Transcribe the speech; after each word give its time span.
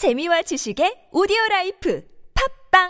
재미와 0.00 0.40
지식의 0.40 1.08
audio 1.12 1.36
life 1.50 2.02
팟빵 2.70 2.88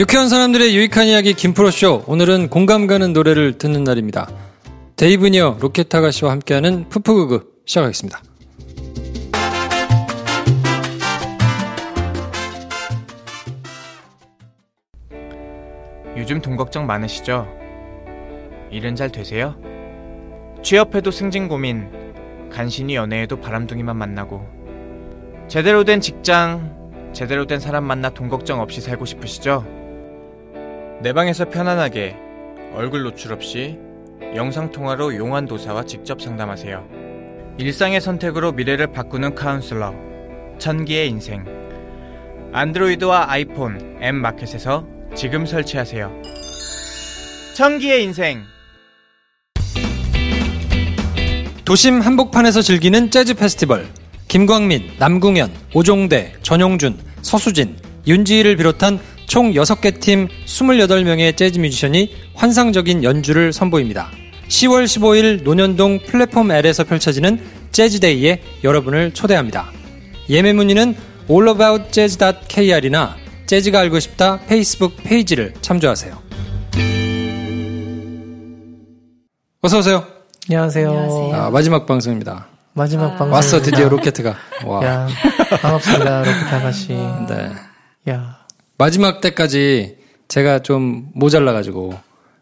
유쾌한 0.00 0.28
사람들의 0.28 0.74
유익한 0.74 1.06
이야기 1.06 1.32
김프로쇼. 1.32 2.06
오늘은 2.08 2.50
공감 2.50 2.88
가는 2.88 3.12
노래를 3.12 3.56
듣는 3.58 3.84
날입니다. 3.84 4.28
데이브니어 4.96 5.58
로켓 5.60 5.94
아가씨와 5.94 6.32
함께하는 6.32 6.88
푸푸그그 6.88 7.62
시작하겠습니다. 7.66 8.20
요즘 16.16 16.42
돈 16.42 16.56
걱정 16.56 16.84
많으시죠? 16.84 17.61
일은 18.72 18.96
잘 18.96 19.12
되세요? 19.12 19.54
취업해도 20.62 21.10
승진 21.10 21.46
고민, 21.46 21.90
간신히 22.50 22.94
연애해도 22.94 23.38
바람둥이만 23.40 23.94
만나고, 23.96 24.48
제대로 25.46 25.84
된 25.84 26.00
직장, 26.00 27.10
제대로 27.12 27.46
된 27.46 27.60
사람 27.60 27.84
만나 27.84 28.08
돈 28.08 28.28
걱정 28.28 28.60
없이 28.60 28.80
살고 28.80 29.04
싶으시죠? 29.04 29.66
내 31.02 31.12
방에서 31.12 31.50
편안하게, 31.50 32.16
얼굴 32.74 33.02
노출 33.02 33.34
없이, 33.34 33.78
영상통화로 34.34 35.16
용한 35.16 35.46
도사와 35.46 35.84
직접 35.84 36.22
상담하세요. 36.22 37.02
일상의 37.58 38.00
선택으로 38.00 38.52
미래를 38.52 38.86
바꾸는 38.86 39.34
카운슬러, 39.34 39.92
천기의 40.56 41.10
인생. 41.10 41.44
안드로이드와 42.54 43.30
아이폰, 43.30 43.98
앱마켓에서 44.00 44.86
지금 45.14 45.44
설치하세요. 45.44 46.10
천기의 47.54 48.02
인생. 48.04 48.44
도심 51.64 52.00
한복판에서 52.00 52.60
즐기는 52.60 53.10
재즈 53.10 53.34
페스티벌. 53.34 53.88
김광민, 54.26 54.90
남궁현, 54.98 55.52
오종대, 55.74 56.34
전용준, 56.42 56.98
서수진, 57.22 57.76
윤지희를 58.06 58.56
비롯한 58.56 58.98
총 59.26 59.52
6개 59.52 60.00
팀 60.00 60.26
28명의 60.44 61.36
재즈 61.36 61.60
뮤지션이 61.60 62.12
환상적인 62.34 63.04
연주를 63.04 63.52
선보입니다. 63.52 64.10
10월 64.48 64.84
15일 64.84 65.44
논현동 65.44 66.00
플랫폼 66.06 66.50
L에서 66.50 66.82
펼쳐지는 66.84 67.40
재즈데이에 67.70 68.42
여러분을 68.64 69.14
초대합니다. 69.14 69.70
예매 70.28 70.52
문의는 70.52 70.96
allaboutjazz.kr이나 71.30 73.16
재즈가 73.46 73.80
알고 73.80 74.00
싶다 74.00 74.40
페이스북 74.48 74.96
페이지를 74.96 75.54
참조하세요. 75.62 76.20
어서 79.62 79.78
오세요. 79.78 80.11
안녕하세요. 80.48 80.88
안녕하세요. 80.88 81.34
아, 81.34 81.50
마지막 81.50 81.86
방송입니다. 81.86 82.46
마지막 82.72 83.04
아. 83.12 83.16
방송. 83.16 83.32
왔어 83.32 83.60
드디어 83.60 83.88
로켓가. 83.88 84.34
와. 84.66 84.84
야, 84.84 85.08
반갑습니다, 85.60 86.18
로켓 86.18 86.52
아가씨. 86.52 86.88
네. 87.28 87.52
야, 88.10 88.38
마지막 88.76 89.20
때까지 89.20 89.98
제가 90.28 90.60
좀 90.60 91.10
모자라가지고 91.14 91.94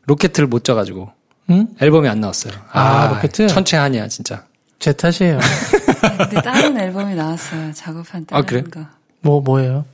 로켓을 0.07 0.47
못 0.47 0.65
쪄가지고 0.65 1.11
응? 1.51 1.69
앨범이 1.81 2.09
안 2.09 2.21
나왔어요. 2.21 2.55
아, 2.73 3.09
로켓? 3.15 3.49
천체한이야 3.49 4.09
진짜. 4.09 4.45
제 4.79 4.93
탓이에요. 4.95 5.39
근데 6.19 6.41
다른 6.41 6.79
앨범이 6.79 7.15
나왔어요. 7.15 7.73
작업한 7.75 8.25
다른 8.25 8.43
아, 8.43 8.47
그래? 8.47 8.63
거. 8.63 8.87
뭐, 9.21 9.43
뭐예요? 9.43 9.85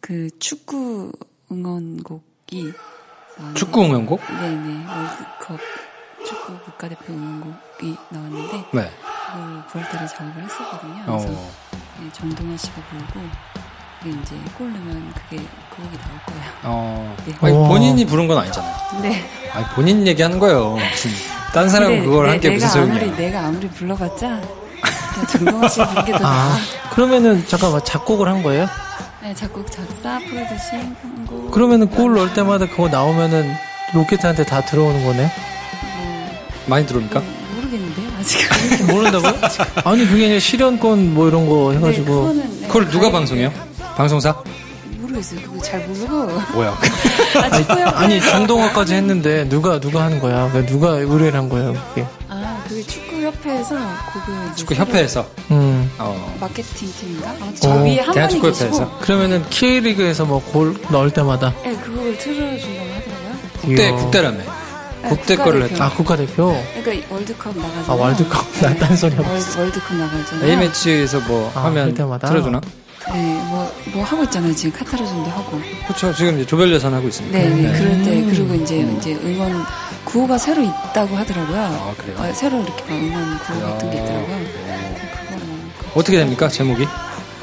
그 0.00 0.28
축구 0.40 1.12
응원곡이 1.52 2.72
축구 3.54 3.84
응원곡? 3.84 4.20
네네 4.40 4.84
월드컵 4.88 5.60
축구 6.26 6.58
국가대표 6.58 7.12
응원곡이 7.12 7.96
나왔는데 8.10 8.64
네. 8.72 8.90
그걸 9.32 9.84
9월달에 9.84 10.08
작업을 10.08 10.42
했었거든요. 10.42 11.02
그래서 11.06 11.28
어. 11.28 11.50
네, 12.00 12.10
정동현 12.12 12.56
씨가 12.56 12.74
부르고 12.90 13.28
그게 14.00 14.10
이제 14.10 14.36
골 14.58 14.72
넣으면 14.72 15.12
그게 15.14 15.42
그 15.70 15.82
곡이 15.82 15.98
나올 15.98 16.18
거예요. 16.26 16.52
어. 16.64 17.16
네. 17.24 17.34
아니. 17.40 17.68
본인이 17.68 18.04
부른 18.04 18.26
건 18.28 18.38
아니잖아요. 18.38 18.74
네. 19.02 19.24
아니, 19.52 19.66
본인 19.74 20.06
얘기하는 20.06 20.38
거예요. 20.38 20.76
무슨 20.76 21.10
딴 21.54 21.68
사람 21.68 21.90
근데 21.90 22.04
그걸 22.04 22.40
게 22.40 22.50
무슨 22.50 22.58
내가 22.58 22.68
소용이야. 22.72 22.94
아무리 22.94 23.16
내가 23.16 23.40
아무리 23.46 23.68
불러봤자 23.68 24.40
정동현 25.30 25.68
씨 25.68 25.84
부른 25.84 26.04
게더 26.04 26.18
아. 26.22 26.56
그러면은, 26.94 27.46
잠깐만, 27.46 27.84
작곡을 27.84 28.28
한 28.28 28.42
거예요? 28.42 28.66
네, 29.22 29.32
작곡, 29.34 29.70
작사, 29.70 30.18
프로듀싱, 30.18 30.96
한곡. 31.00 31.50
그러면은 31.52 31.88
골 31.88 32.14
넣을 32.14 32.34
때마다 32.34 32.66
그거 32.66 32.88
나오면은 32.88 33.54
로켓한테 33.94 34.44
다 34.44 34.62
들어오는 34.62 35.04
거네? 35.04 35.30
많이 36.72 36.86
들어옵니까? 36.86 37.20
뭐, 37.20 37.28
모르겠는데 37.56 38.02
아직. 38.18 38.86
모른다고요? 38.86 39.32
아니, 39.84 40.06
그게 40.06 40.24
아니라 40.24 40.40
실현권 40.40 41.12
뭐 41.14 41.28
이런 41.28 41.46
거 41.46 41.72
해가지고. 41.72 42.04
네, 42.14 42.20
그거는 42.42 42.60
네, 42.60 42.66
그걸 42.66 42.88
누가. 42.90 43.10
방송해요? 43.10 43.52
방송사? 43.96 44.34
모르겠어요. 45.00 45.40
그거 45.42 45.58
잘 45.62 45.86
모르고. 45.86 46.40
뭐야? 46.54 46.70
아, 47.42 47.58
협회. 47.58 47.82
아니, 47.82 48.20
정동화까지 48.22 48.94
했는데, 48.94 49.46
누가, 49.50 49.78
누가 49.78 50.04
하는 50.04 50.18
거야? 50.18 50.48
그러니까 50.50 50.72
누가 50.72 50.88
의뢰를 50.92 51.34
한 51.34 51.48
거예요, 51.50 51.74
그게? 51.90 52.06
아, 52.30 52.62
그게 52.66 52.82
축구 52.84 53.20
협회에서 53.20 53.74
곡을 53.74 54.46
이제 54.46 54.56
축구 54.56 54.74
새로 54.74 54.86
협회에서. 54.86 55.26
음. 55.50 55.90
어. 55.98 56.36
마케팅 56.40 56.88
팀인가? 56.98 57.30
아무튼 57.30 57.54
저 57.56 57.68
위에 57.68 57.96
한 57.98 58.04
분이 58.06 58.14
대한축구협회에서. 58.14 58.68
계시고. 58.70 58.98
그러면은, 59.00 59.44
K리그에서 59.50 60.24
뭐 60.24 60.40
골 60.50 60.74
넣을 60.90 61.10
때마다. 61.10 61.52
네, 61.62 61.76
그걸 61.76 62.16
틀어준다고 62.16 62.94
하더라고요. 62.94 63.32
국대. 63.60 63.90
국대라며. 63.90 64.61
네, 65.02 65.08
국대. 65.08 65.36
거를 65.36 65.62
했다. 65.64 65.86
아, 65.86 65.90
국가대표? 65.90 66.56
그러니까 66.82 67.14
월드컵 67.14 67.56
나가잖아요. 67.56 67.90
아, 67.90 67.94
월드컵. 67.94 68.46
나딴 68.62 68.96
소리 68.96 69.14
하고 69.16 69.36
있어. 69.36 69.60
월드, 69.60 69.78
월드컵 69.78 69.96
나가잖아요. 69.96 70.50
A매치에서 70.50 71.20
뭐 71.20 71.50
아, 71.54 71.64
하면 71.64 71.94
때마다? 71.94 72.28
틀어주나? 72.28 72.60
네, 73.12 73.20
뭐, 73.48 73.72
뭐 73.94 74.04
하고 74.04 74.22
있잖아요. 74.24 74.54
지금 74.54 74.78
카타르전도 74.78 75.28
하고. 75.30 75.60
그렇죠. 75.86 76.14
지금 76.14 76.36
이제 76.36 76.46
조별 76.46 76.72
예선 76.72 76.94
하고 76.94 77.08
있습니다. 77.08 77.36
네, 77.36 77.48
네, 77.48 77.62
그럴 77.78 78.02
때, 78.02 78.10
음. 78.20 78.30
그리고 78.30 78.54
이제, 78.54 78.78
이제 78.78 79.14
응원 79.24 79.64
구호가 80.04 80.38
새로 80.38 80.62
있다고 80.62 81.16
하더라고요. 81.16 81.58
아, 81.58 81.94
그래요? 81.98 82.16
어, 82.18 82.32
새로 82.32 82.62
이렇게 82.62 82.84
막 82.84 82.92
응원 82.92 83.38
구호 83.40 83.60
같은 83.60 83.90
게 83.90 83.96
있더라고요. 83.98 84.36
어. 84.36 84.40
그거 85.28 85.44
뭐, 85.46 85.92
어떻게 85.96 86.16
됩니까? 86.18 86.48
제목이? 86.48 86.86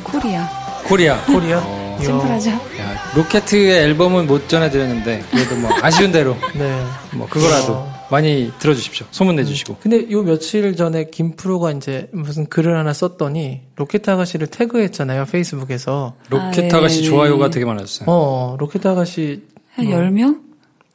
코리아. 0.03 0.47
코리아. 0.85 1.21
코리아? 1.25 1.59
어. 1.61 1.99
심플하죠? 2.01 2.51
야, 2.51 3.11
로켓의 3.13 3.69
앨범은 3.83 4.25
못 4.27 4.47
전해드렸는데 4.47 5.21
그래도 5.29 5.55
뭐 5.57 5.69
아쉬운 5.81 6.13
대로 6.13 6.37
네. 6.53 6.81
뭐 7.19 7.27
그거라도 7.29 7.73
어. 7.73 8.07
많이 8.09 8.51
들어주십시오. 8.59 9.05
소문 9.11 9.35
내주시고. 9.35 9.77
근데 9.81 10.09
요 10.09 10.23
며칠 10.23 10.75
전에 10.75 11.05
김프로가 11.11 11.71
이제 11.71 12.07
무슨 12.13 12.47
글을 12.47 12.77
하나 12.77 12.93
썼더니 12.93 13.61
로켓 13.75 14.07
아가씨를 14.07 14.47
태그했잖아요, 14.47 15.25
페이스북에서. 15.25 16.15
로켓 16.29 16.63
아, 16.63 16.75
예, 16.75 16.77
아가씨 16.77 17.01
예, 17.01 17.03
좋아요가 17.03 17.45
예. 17.47 17.49
되게 17.51 17.65
많았어요. 17.65 18.05
어, 18.09 18.55
로켓 18.57 18.85
아가씨 18.85 19.43
한 19.75 19.85
10명? 19.85 20.39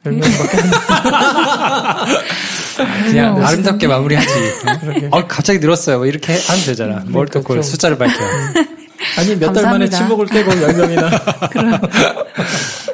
10명밖에 0.04 0.58
안 2.78 3.04
그냥 3.04 3.34
멋있는데? 3.34 3.44
아름답게 3.46 3.86
마무리하지. 3.86 4.28
어, 5.12 5.26
갑자기 5.26 5.58
늘었어요. 5.60 5.98
뭐 5.98 6.06
이렇게 6.06 6.32
하면 6.34 6.64
되잖아. 6.66 7.04
뭘또 7.06 7.40
그걸 7.42 7.56
좀- 7.58 7.62
숫자를 7.62 7.96
밝혀. 7.98 8.14
아니, 9.18 9.36
몇 9.36 9.52
달 9.52 9.64
만에. 9.64 9.88
침묵을 9.88 10.26
깨고 10.26 10.50
10명이나. 10.50 11.10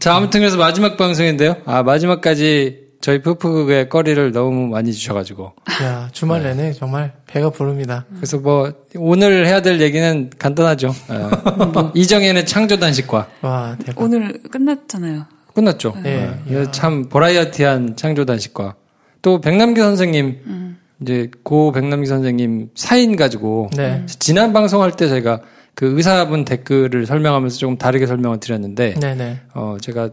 자, 0.00 0.16
아무튼 0.16 0.40
그래서 0.40 0.56
마지막 0.56 0.96
방송인데요. 0.96 1.56
아, 1.64 1.82
마지막까지 1.82 2.86
저희 3.00 3.20
푸푸의 3.22 3.88
거리를 3.88 4.32
너무 4.32 4.66
많이 4.68 4.92
주셔가지고. 4.92 5.52
야, 5.82 6.08
주말 6.12 6.42
내내 6.42 6.72
정말 6.72 7.12
배가 7.26 7.50
부릅니다. 7.50 8.04
그래서 8.16 8.38
뭐, 8.38 8.72
오늘 8.96 9.46
해야 9.46 9.62
될 9.62 9.80
얘기는 9.80 10.30
간단하죠. 10.38 10.88
어, 10.88 11.92
이정현의 11.94 12.46
창조단식과. 12.46 13.28
와, 13.42 13.76
대박. 13.84 14.00
오늘 14.02 14.40
끝났잖아요. 14.50 15.26
끝났죠. 15.54 15.94
네. 16.02 16.38
네. 16.46 16.66
참 16.70 17.08
버라이어티한 17.08 17.96
창조단식과 17.96 18.74
또 19.22 19.40
백남기 19.40 19.80
선생님 19.80 20.76
이제 21.00 21.30
고 21.42 21.72
백남기 21.72 22.06
선생님 22.06 22.70
사인 22.74 23.16
가지고 23.16 23.70
네. 23.74 24.04
지난 24.06 24.52
방송할 24.52 24.92
때 24.92 25.08
제가 25.08 25.40
그 25.76 25.94
의사분 25.94 26.46
댓글을 26.46 27.04
설명하면서 27.04 27.58
조금 27.58 27.76
다르게 27.76 28.06
설명을 28.06 28.40
드렸는데 28.40 28.94
네네. 28.94 29.40
어 29.54 29.76
제가 29.78 30.08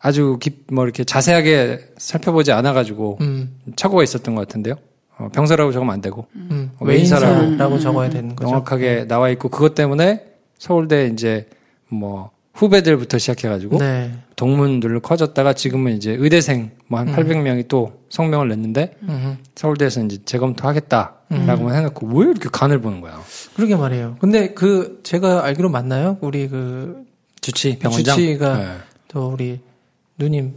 아주 0.00 0.38
깊, 0.40 0.66
뭐 0.72 0.84
이렇게 0.84 1.04
자세하게 1.04 1.92
살펴보지 1.96 2.50
않아 2.52 2.72
가지고 2.72 3.18
음, 3.22 3.56
착오가 3.76 4.02
있었던 4.02 4.34
것 4.34 4.46
같은데요. 4.46 4.74
어, 5.16 5.28
병사라고 5.32 5.70
적으면 5.70 5.94
안 5.94 6.00
되고 6.00 6.26
음. 6.34 6.72
어, 6.78 6.84
외인사라고. 6.84 7.40
외인사라고 7.42 7.78
적어야 7.78 8.10
되는 8.10 8.34
거죠. 8.34 8.48
정확하게 8.50 9.06
나와 9.06 9.30
있고 9.30 9.48
그것 9.48 9.76
때문에 9.76 10.24
서울대 10.58 11.06
이제 11.06 11.46
뭐 11.88 12.32
후배들부터 12.54 13.18
시작해가지고 13.18 13.78
네. 13.78 14.12
동문들로 14.34 14.98
커졌다가 15.00 15.52
지금은 15.52 15.92
이제 15.92 16.16
의대생 16.18 16.72
뭐한 16.88 17.14
800명이 17.14 17.68
또 17.68 18.00
성명을 18.10 18.48
냈는데 18.48 18.96
음. 19.02 19.38
서울대에서 19.54 20.02
이제 20.04 20.18
재검토하겠다라고만 20.24 21.76
해놓고 21.76 22.06
왜 22.08 22.30
이렇게 22.30 22.48
간을 22.50 22.80
보는 22.80 23.00
거야? 23.00 23.22
그러게 23.54 23.76
말이에요. 23.76 24.16
근데 24.20 24.52
그, 24.54 25.00
제가 25.02 25.44
알기로 25.44 25.68
맞나요? 25.68 26.18
우리 26.20 26.48
그, 26.48 27.04
주치 27.40 27.78
병원장. 27.78 28.16
주치가 28.16 28.58
네. 28.58 28.66
또 29.08 29.28
우리 29.28 29.60
누님 30.18 30.54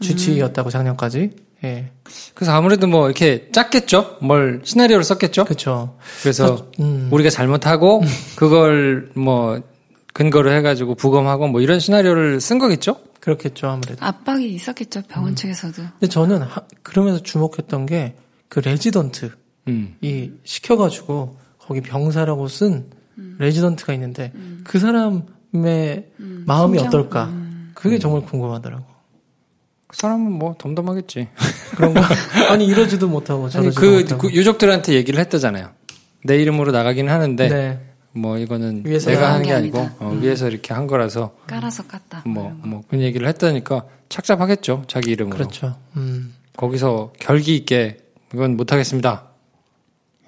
주치의였다고 0.00 0.70
작년까지. 0.70 1.30
예. 1.64 1.90
그래서 2.34 2.52
아무래도 2.52 2.86
뭐 2.86 3.06
이렇게 3.06 3.50
짰겠죠? 3.52 4.16
뭘 4.22 4.62
시나리오를 4.64 5.04
썼겠죠? 5.04 5.44
그렇죠. 5.44 5.96
그래서 6.22 6.66
음. 6.80 7.08
우리가 7.12 7.28
잘못하고 7.28 8.02
그걸 8.34 9.10
뭐 9.14 9.60
근거로 10.14 10.50
해가지고 10.52 10.94
부검하고 10.94 11.48
뭐 11.48 11.60
이런 11.60 11.78
시나리오를 11.78 12.40
쓴 12.40 12.58
거겠죠? 12.58 12.96
그렇겠죠, 13.20 13.68
아무래도. 13.68 14.02
압박이 14.04 14.48
있었겠죠 14.54 15.02
병원 15.06 15.36
측에서도. 15.36 15.82
근데 16.00 16.06
저는 16.08 16.40
하- 16.42 16.62
그러면서 16.82 17.22
주목했던 17.22 17.86
게 17.86 18.14
그 18.48 18.58
레지던트 18.58 19.30
음. 19.68 19.94
이 20.00 20.30
시켜가지고 20.42 21.36
거기 21.70 21.80
병사라고 21.82 22.48
쓴 22.48 22.90
레지던트가 23.38 23.92
있는데 23.94 24.32
그 24.64 24.80
사람의 24.80 25.22
마음이 26.44 26.80
심정? 26.80 26.88
어떨까? 26.88 27.32
그게 27.74 28.00
정말 28.00 28.22
궁금하더라고. 28.22 28.84
그 29.86 29.96
사람은 29.96 30.32
뭐 30.32 30.56
덤덤하겠지. 30.58 31.28
그런 31.76 31.94
거 31.94 32.00
아니 32.50 32.66
이러지도 32.66 33.06
못하고 33.06 33.44
아니 33.44 33.52
저러지도 33.52 33.80
그, 33.80 33.86
못하고. 33.86 34.22
그 34.22 34.34
유족들한테 34.34 34.94
얘기를 34.94 35.20
했다잖아요. 35.20 35.70
내 36.24 36.42
이름으로 36.42 36.72
나가긴 36.72 37.08
하는데 37.08 37.48
네. 37.48 37.80
뭐 38.10 38.36
이거는 38.36 38.82
내가 38.82 39.34
하는 39.34 39.42
게게 39.42 39.54
아니고. 39.54 39.90
어, 40.00 40.18
위에서 40.20 40.48
이렇게 40.48 40.74
한 40.74 40.88
거라서 40.88 41.36
깔아서 41.46 41.84
깠다. 41.84 42.28
뭐 42.28 42.48
거. 42.48 42.66
뭐 42.66 42.82
그런 42.88 43.02
얘기를 43.02 43.28
했다니까 43.28 43.86
착잡하겠죠 44.08 44.82
자기 44.88 45.12
이름으로. 45.12 45.36
그렇죠. 45.36 45.76
음. 45.96 46.34
거기서 46.56 47.12
결기 47.20 47.54
있게 47.54 47.98
이건 48.34 48.56
못하겠습니다. 48.56 49.29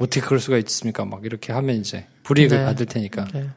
어떻게 0.02 0.20
그럴 0.20 0.40
수가 0.40 0.58
있습니까? 0.58 1.04
막 1.04 1.24
이렇게 1.24 1.52
하면 1.52 1.76
이제 1.76 2.06
불이익을 2.24 2.58
네. 2.58 2.64
받을 2.64 2.86
테니까. 2.86 3.24
네. 3.32 3.48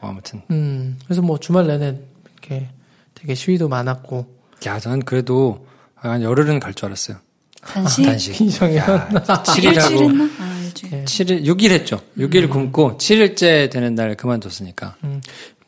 뭐 0.00 0.10
아무튼 0.10 0.42
음. 0.50 0.98
그래서 1.04 1.22
뭐 1.22 1.38
주말 1.38 1.66
내내 1.66 1.96
이렇게 2.32 2.68
되게 3.14 3.34
시위도 3.34 3.68
많았고 3.68 4.26
야, 4.66 4.78
저는 4.78 5.00
그래도 5.00 5.66
한 5.94 6.22
열흘은 6.22 6.60
갈 6.60 6.74
줄 6.74 6.86
알았어요. 6.86 7.16
단식? 7.62 8.04
단식. 8.04 8.40
이정현 8.40 8.74
일주일 8.74 9.72
7일하고 9.72 10.02
했나? 10.10 10.24
아 10.40 10.60
일주일. 10.64 10.90
네. 10.90 11.04
7일, 11.04 11.44
6일 11.44 11.70
했죠. 11.70 12.00
6일 12.18 12.50
굶고 12.50 12.96
7일째 12.98 13.70
되는 13.70 13.94
날 13.94 14.16
그만뒀으니까. 14.16 14.96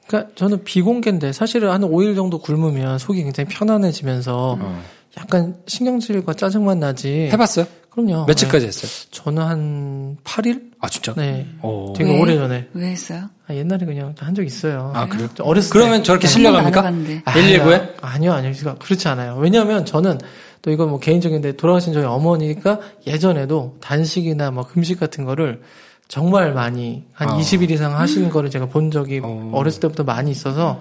그러니까 0.06 0.34
저는 0.34 0.64
비공개인데 0.64 1.32
사실은 1.32 1.70
한 1.70 1.82
5일 1.82 2.16
정도 2.16 2.38
굶으면 2.40 2.98
속이 2.98 3.22
굉장히 3.22 3.48
편안해지면서 3.48 4.58
어. 4.60 4.82
약간 5.18 5.56
신경질과 5.68 6.34
짜증만 6.34 6.80
나지. 6.80 7.28
해봤어요? 7.32 7.66
그럼요. 7.94 8.24
며칠까지 8.26 8.66
했어요? 8.66 8.90
네. 8.90 9.08
저는 9.12 9.42
한 9.42 10.16
8일? 10.24 10.70
아, 10.80 10.88
진짜? 10.88 11.14
네. 11.16 11.46
오. 11.62 11.92
되게 11.96 12.10
왜? 12.10 12.18
오래전에. 12.20 12.68
왜 12.72 12.86
했어요? 12.88 13.30
아, 13.46 13.54
옛날에 13.54 13.86
그냥 13.86 14.14
한 14.18 14.34
적 14.34 14.42
있어요. 14.44 14.90
아, 14.94 15.06
그래요? 15.06 15.28
저 15.34 15.44
어렸을 15.44 15.70
그러면 15.72 15.98
때. 15.98 16.02
저렇게 16.04 16.26
한 16.26 16.42
번도 16.42 16.58
안 16.58 16.72
실려갑니까? 16.72 16.80
해봤는데. 16.80 17.22
119에? 17.24 17.92
아니요, 18.02 18.32
아니요. 18.32 18.52
그러니까 18.58 18.84
그렇지 18.84 19.06
않아요. 19.08 19.36
왜냐하면 19.38 19.84
저는 19.86 20.18
또 20.62 20.70
이건 20.72 20.90
뭐 20.90 20.98
개인적인데 20.98 21.52
돌아가신 21.56 21.92
저희 21.92 22.04
어머니가 22.04 22.80
예전에도 23.06 23.76
단식이나 23.80 24.50
뭐 24.50 24.66
금식 24.66 24.98
같은 24.98 25.24
거를 25.24 25.62
정말 26.08 26.52
많이 26.52 27.04
한 27.12 27.30
어. 27.30 27.38
20일 27.38 27.70
이상 27.70 27.96
하시는 27.98 28.28
거를 28.30 28.50
제가 28.50 28.66
본 28.66 28.90
적이 28.90 29.20
어. 29.22 29.50
어렸을 29.54 29.80
때부터 29.80 30.02
많이 30.04 30.30
있어서 30.32 30.80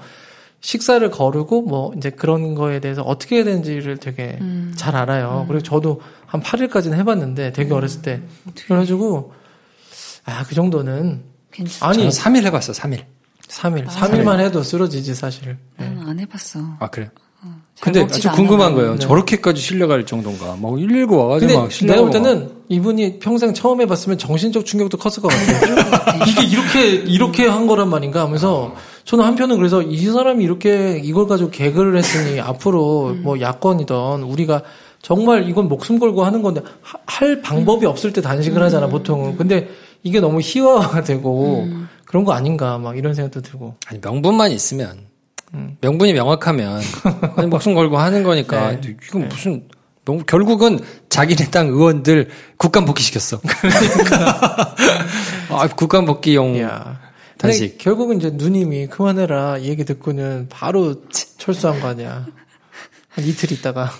식사를 0.64 1.08
거르고 1.12 1.62
뭐 1.64 1.92
이제 1.98 2.10
그런 2.10 2.56
거에 2.56 2.80
대해서 2.80 3.02
어떻게 3.02 3.36
해야 3.36 3.44
되는지를 3.44 3.98
되게 3.98 4.38
음. 4.40 4.74
잘 4.78 4.96
알아요. 4.96 5.44
그리고 5.50 5.62
저도 5.62 6.02
한 6.26 6.42
8일까지는 6.42 6.94
해봤는데 6.94 7.52
되게 7.52 7.74
어렸을 7.74 8.02
때. 8.02 8.22
그래가지고 8.66 9.34
아, 10.24 10.44
그 10.48 10.56
정도는 10.56 11.22
괜찮아. 11.52 11.90
아니 11.92 12.10
저는 12.10 12.40
3일 12.42 12.46
해봤어요, 12.46 12.74
3일. 12.78 13.04
3일. 13.50 13.88
3일만 13.88 14.40
해도 14.40 14.64
쓰러지지 14.64 15.14
사실. 15.16 15.58
나는 15.76 16.08
안 16.08 16.18
해봤어. 16.20 16.60
아, 16.80 16.88
그래요? 16.90 17.10
잘 17.76 17.92
근데 17.92 18.02
아주 18.04 18.32
궁금한. 18.32 18.74
거예요. 18.74 18.94
네. 18.94 19.00
저렇게까지 19.00 19.60
실려갈 19.62 20.06
정도인가. 20.06 20.56
막 20.62 20.78
119 20.78 21.14
와가지고 21.18 21.40
근데 21.50 21.58
막 21.62 21.72
실려가. 21.74 21.96
내가 22.00 22.02
볼 22.10 22.12
때는 22.14 22.52
이분이 22.70 23.20
평생 23.20 23.54
처음 23.54 23.82
해봤으면 23.82 24.18
정신적 24.18 24.66
충격도 24.66 24.98
컸을 24.98 25.16
것 25.22 25.28
같아요. 25.28 26.24
이게 26.26 26.46
이렇게 26.46 26.90
이렇게 26.90 27.48
한 27.48 27.68
거란 27.68 27.90
말인가 27.90 28.22
하면서 28.22 28.74
저는 29.06 29.26
한편은 29.26 29.58
그래서 29.58 29.82
이 29.82 29.98
사람이 30.06 30.44
이렇게 30.44 31.00
이걸 31.04 31.28
가지고 31.28 31.50
개그를 31.50 31.98
했으니 31.98 32.40
앞으로 32.42 33.16
뭐 33.22 33.40
야권이던 33.40 34.24
우리가 34.24 34.64
정말 35.02 35.50
이건 35.50 35.68
목숨 35.68 36.00
걸고 36.00 36.24
하는 36.24 36.42
건데 36.42 36.62
하- 36.82 36.98
할 37.06 37.42
방법이 37.42 37.86
없을 37.86 38.14
때 38.14 38.22
단식을 38.22 38.62
하잖아 38.64 38.88
보통은. 38.88 39.38
근데 39.38 39.70
이게 40.04 40.20
너무 40.20 40.40
희화화가 40.42 41.04
되고 41.04 41.68
그런 42.06 42.24
거 42.24 42.34
아닌가 42.34 42.78
막 42.78 42.98
이런 42.98 43.14
생각도 43.14 43.42
들고. 43.42 43.76
아니, 43.88 44.00
명분만 44.02 44.52
있으면. 44.52 45.08
음. 45.54 45.78
명분이 45.82 46.14
명확하면 46.14 46.82
그냥 47.36 47.50
목숨 47.50 47.76
걸고 47.76 47.98
하는 47.98 48.24
거니까 48.24 48.72
네. 48.80 48.96
이건 49.08 49.28
무슨 49.28 49.64
명- 50.06 50.24
결국은 50.26 50.80
자기네 51.10 51.52
땅 51.52 51.68
의원들 51.68 52.30
국감 52.58 52.86
복귀 52.86 53.04
시켰어. 53.04 53.40
아, 55.50 55.68
국감 55.76 56.06
복귀용 56.06 56.58
야. 56.60 57.00
단식. 57.48 57.78
결국은 57.78 58.18
이제 58.18 58.32
누님이 58.34 58.88
그만해라 58.88 59.58
이 59.60 59.68
얘기 59.68 59.84
듣고는 59.84 60.48
바로 60.50 61.08
철수한 61.10 61.80
거 61.80 61.88
아니야. 61.88 62.26
한 63.10 63.26
이틀 63.26 63.52
있다가 63.52 63.92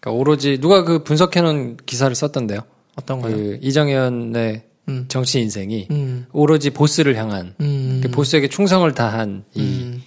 그러니까 0.00 0.18
오로지 0.18 0.58
누가 0.58 0.84
그 0.84 1.02
분석해놓은 1.02 1.78
기사를 1.86 2.14
썼던데요. 2.14 2.60
어떤 2.96 3.20
거요? 3.20 3.34
그 3.34 3.58
이정현의 3.62 4.64
음. 4.88 5.04
정치 5.08 5.40
인생이 5.40 5.88
음. 5.90 6.26
오로지 6.32 6.70
보스를 6.70 7.16
향한 7.16 7.54
음. 7.60 8.00
그 8.02 8.10
보스에게 8.10 8.48
충성을 8.48 8.92
다한 8.92 9.44
이 9.54 9.60
음. 9.60 10.02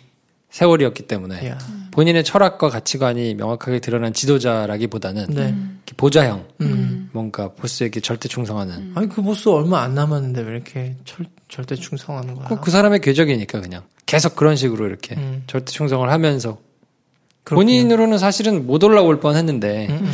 세월이었기 0.50 1.04
때문에 1.04 1.48
야. 1.50 1.58
본인의 1.94 2.24
철학과 2.24 2.70
가치관이 2.70 3.36
명확하게 3.36 3.78
드러난 3.80 4.14
지도자라기보다는 4.14 5.28
네. 5.30 5.44
이렇게 5.44 5.96
보좌형 5.96 6.48
음. 6.62 7.10
뭔가 7.14 7.54
보스에게 7.54 8.00
절대 8.00 8.28
충성하는 8.28 8.94
아니 8.96 9.08
그 9.08 9.22
보스 9.22 9.48
얼마 9.50 9.82
안 9.84 9.94
남았는데 9.94 10.42
왜 10.42 10.52
이렇게 10.54 10.96
철, 11.06 11.28
절대 11.50 11.76
충성하는 11.76 12.34
거야? 12.34 12.48
꼭그 12.48 12.72
사람의 12.72 13.02
궤적이니까 13.02 13.62
그냥 13.62 13.84
계속 14.08 14.36
그런 14.36 14.56
식으로 14.56 14.88
이렇게 14.88 15.16
음. 15.16 15.44
절대 15.46 15.72
충성을 15.72 16.10
하면서 16.10 16.58
그렇군요. 17.44 17.64
본인으로는 17.64 18.18
사실은 18.18 18.66
못 18.66 18.84
올라올 18.84 19.20
뻔했는데 19.20 19.88
음, 19.92 20.00
음. 20.02 20.12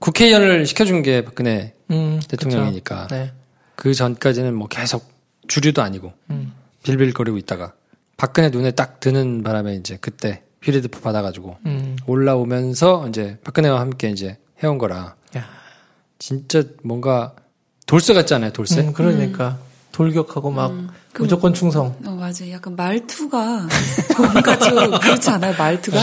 국회의원을 0.00 0.66
시켜준 0.66 1.00
게 1.00 1.24
박근혜 1.24 1.72
음, 1.90 2.20
대통령이니까. 2.28 3.06
네. 3.06 3.32
그 3.74 3.94
전까지는 3.94 4.54
뭐 4.54 4.68
계속 4.68 5.10
주류도 5.48 5.80
아니고 5.80 6.12
음. 6.28 6.52
빌빌거리고 6.82 7.38
있다가 7.38 7.72
박근혜 8.18 8.50
눈에 8.50 8.72
딱 8.72 9.00
드는 9.00 9.42
바람에 9.42 9.76
이제 9.76 9.96
그때 9.98 10.42
필리드프 10.66 11.00
받아가지고 11.00 11.56
음. 11.66 11.96
올라오면서 12.06 13.06
이제 13.08 13.38
박근혜와 13.44 13.78
함께 13.78 14.10
이제 14.10 14.36
해온 14.64 14.78
거라 14.78 15.14
야. 15.36 15.44
진짜 16.18 16.64
뭔가 16.82 17.34
돌쇠 17.86 18.14
같잖아요 18.14 18.50
돌쇠 18.52 18.80
음, 18.80 18.92
그러니까 18.92 19.58
돌격하고 19.92 20.50
막 20.50 20.72
무조건 21.18 21.54
충성. 21.54 21.96
어 22.04 22.10
맞아. 22.10 22.50
약간 22.50 22.76
말투가 22.76 23.66
뭔가 24.18 24.58
좀 24.58 24.90
그렇지 24.98 25.30
않아요? 25.30 25.54
말투가? 25.56 25.98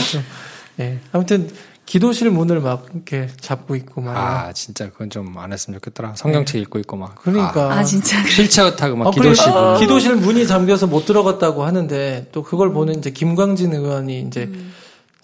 예. 0.79 0.99
아무튼 1.11 1.51
기도실 1.85 2.29
문을 2.31 2.59
막 2.61 2.87
이렇게 2.93 3.27
잡고 3.39 3.75
있고 3.75 4.01
막. 4.01 4.15
아 4.17 4.53
진짜 4.53 4.89
그건 4.89 5.09
좀 5.09 5.33
안 5.37 5.51
했으면 5.51 5.79
좋겠더라 5.79 6.15
성경책 6.15 6.61
읽고 6.61 6.79
있고 6.79 6.97
막 6.97 7.15
그러니까. 7.15 7.73
아 7.73 7.83
진짜. 7.83 8.19
아, 8.19 8.23
휠체어 8.23 8.75
타고 8.75 8.95
막 8.95 9.07
아, 9.07 9.11
기도실 9.11 9.51
문 9.51 9.79
기도실 9.79 10.15
문이 10.15 10.47
잠겨서 10.47 10.87
못 10.87 11.05
들어갔다고 11.05 11.63
하는데 11.63 12.27
또 12.31 12.43
그걸 12.43 12.71
보는 12.71 12.97
이제 12.99 13.09
김광진 13.11 13.73
의원이 13.73 14.21
이제 14.21 14.51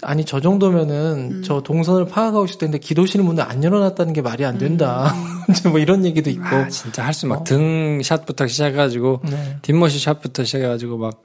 아니 0.02 0.24
저 0.26 0.40
정도면은 0.40 1.44
저 1.44 1.62
동선을 1.62 2.06
파악하고 2.08 2.46
있을 2.46 2.58
텐데 2.58 2.78
기도실 2.78 3.22
문을 3.22 3.44
안 3.44 3.64
열어놨다는 3.64 4.14
게 4.14 4.22
말이 4.22 4.46
안 4.46 4.58
된다. 4.58 5.14
이제 5.50 5.68
뭐 5.70 5.80
이런 5.80 6.06
얘기도 6.06 6.30
있고. 6.30 6.46
아, 6.46 6.68
진짜 6.70 7.04
할 7.04 7.14
수 7.14 7.26
막 7.28 7.44
등샷부터 7.44 8.48
시작해가지고 8.48 9.22
네. 9.30 9.58
뒷모시 9.62 10.00
샷부터 10.00 10.44
시작해가지고 10.44 10.98
막 10.98 11.22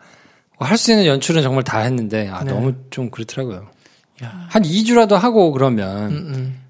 할 0.61 0.79
수 0.79 0.93
있는 0.93 1.07
연출은 1.07 1.43
정말 1.43 1.65
다 1.65 1.81
했는데 1.81 2.29
아 2.29 2.45
네. 2.45 2.53
너무 2.53 2.73
좀 2.91 3.11
그렇더라고요. 3.11 3.67
야. 4.23 4.47
한 4.49 4.63
2주라도 4.63 5.13
하고 5.15 5.51
그러면 5.53 6.07
음, 6.11 6.33
음. 6.35 6.61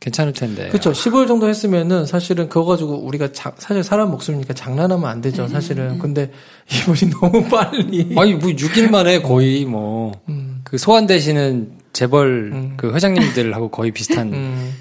괜찮을 0.00 0.32
텐데. 0.32 0.68
그렇죠. 0.68 0.92
15일 0.92 1.26
정도 1.26 1.48
했으면은 1.48 2.06
사실은 2.06 2.48
그거 2.48 2.64
가지고 2.64 2.94
우리가 3.04 3.32
자- 3.32 3.52
사실 3.58 3.82
사람 3.82 4.10
목숨이니까 4.10 4.54
장난하면 4.54 5.08
안 5.08 5.20
되죠. 5.20 5.48
사실은. 5.48 5.98
근데 5.98 6.30
이분이 6.72 7.12
너무 7.20 7.48
빨리. 7.48 8.14
아니 8.16 8.34
뭐 8.34 8.50
6일 8.50 8.90
만에 8.90 9.20
거의 9.22 9.64
뭐그 9.64 10.18
음. 10.28 10.62
소환되시는 10.76 11.72
재벌 11.92 12.50
음. 12.52 12.74
그 12.76 12.94
회장님들하고 12.94 13.70
거의 13.70 13.90
비슷한 13.90 14.32
음. 14.32 14.72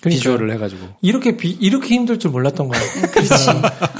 그러니까 0.00 0.18
비주얼을 0.18 0.52
해가지고 0.54 0.86
이렇게 1.02 1.36
비, 1.36 1.50
이렇게 1.50 1.94
힘들 1.94 2.18
줄 2.18 2.30
몰랐던 2.30 2.66
거야. 2.68 2.80
그렇지. 3.12 3.30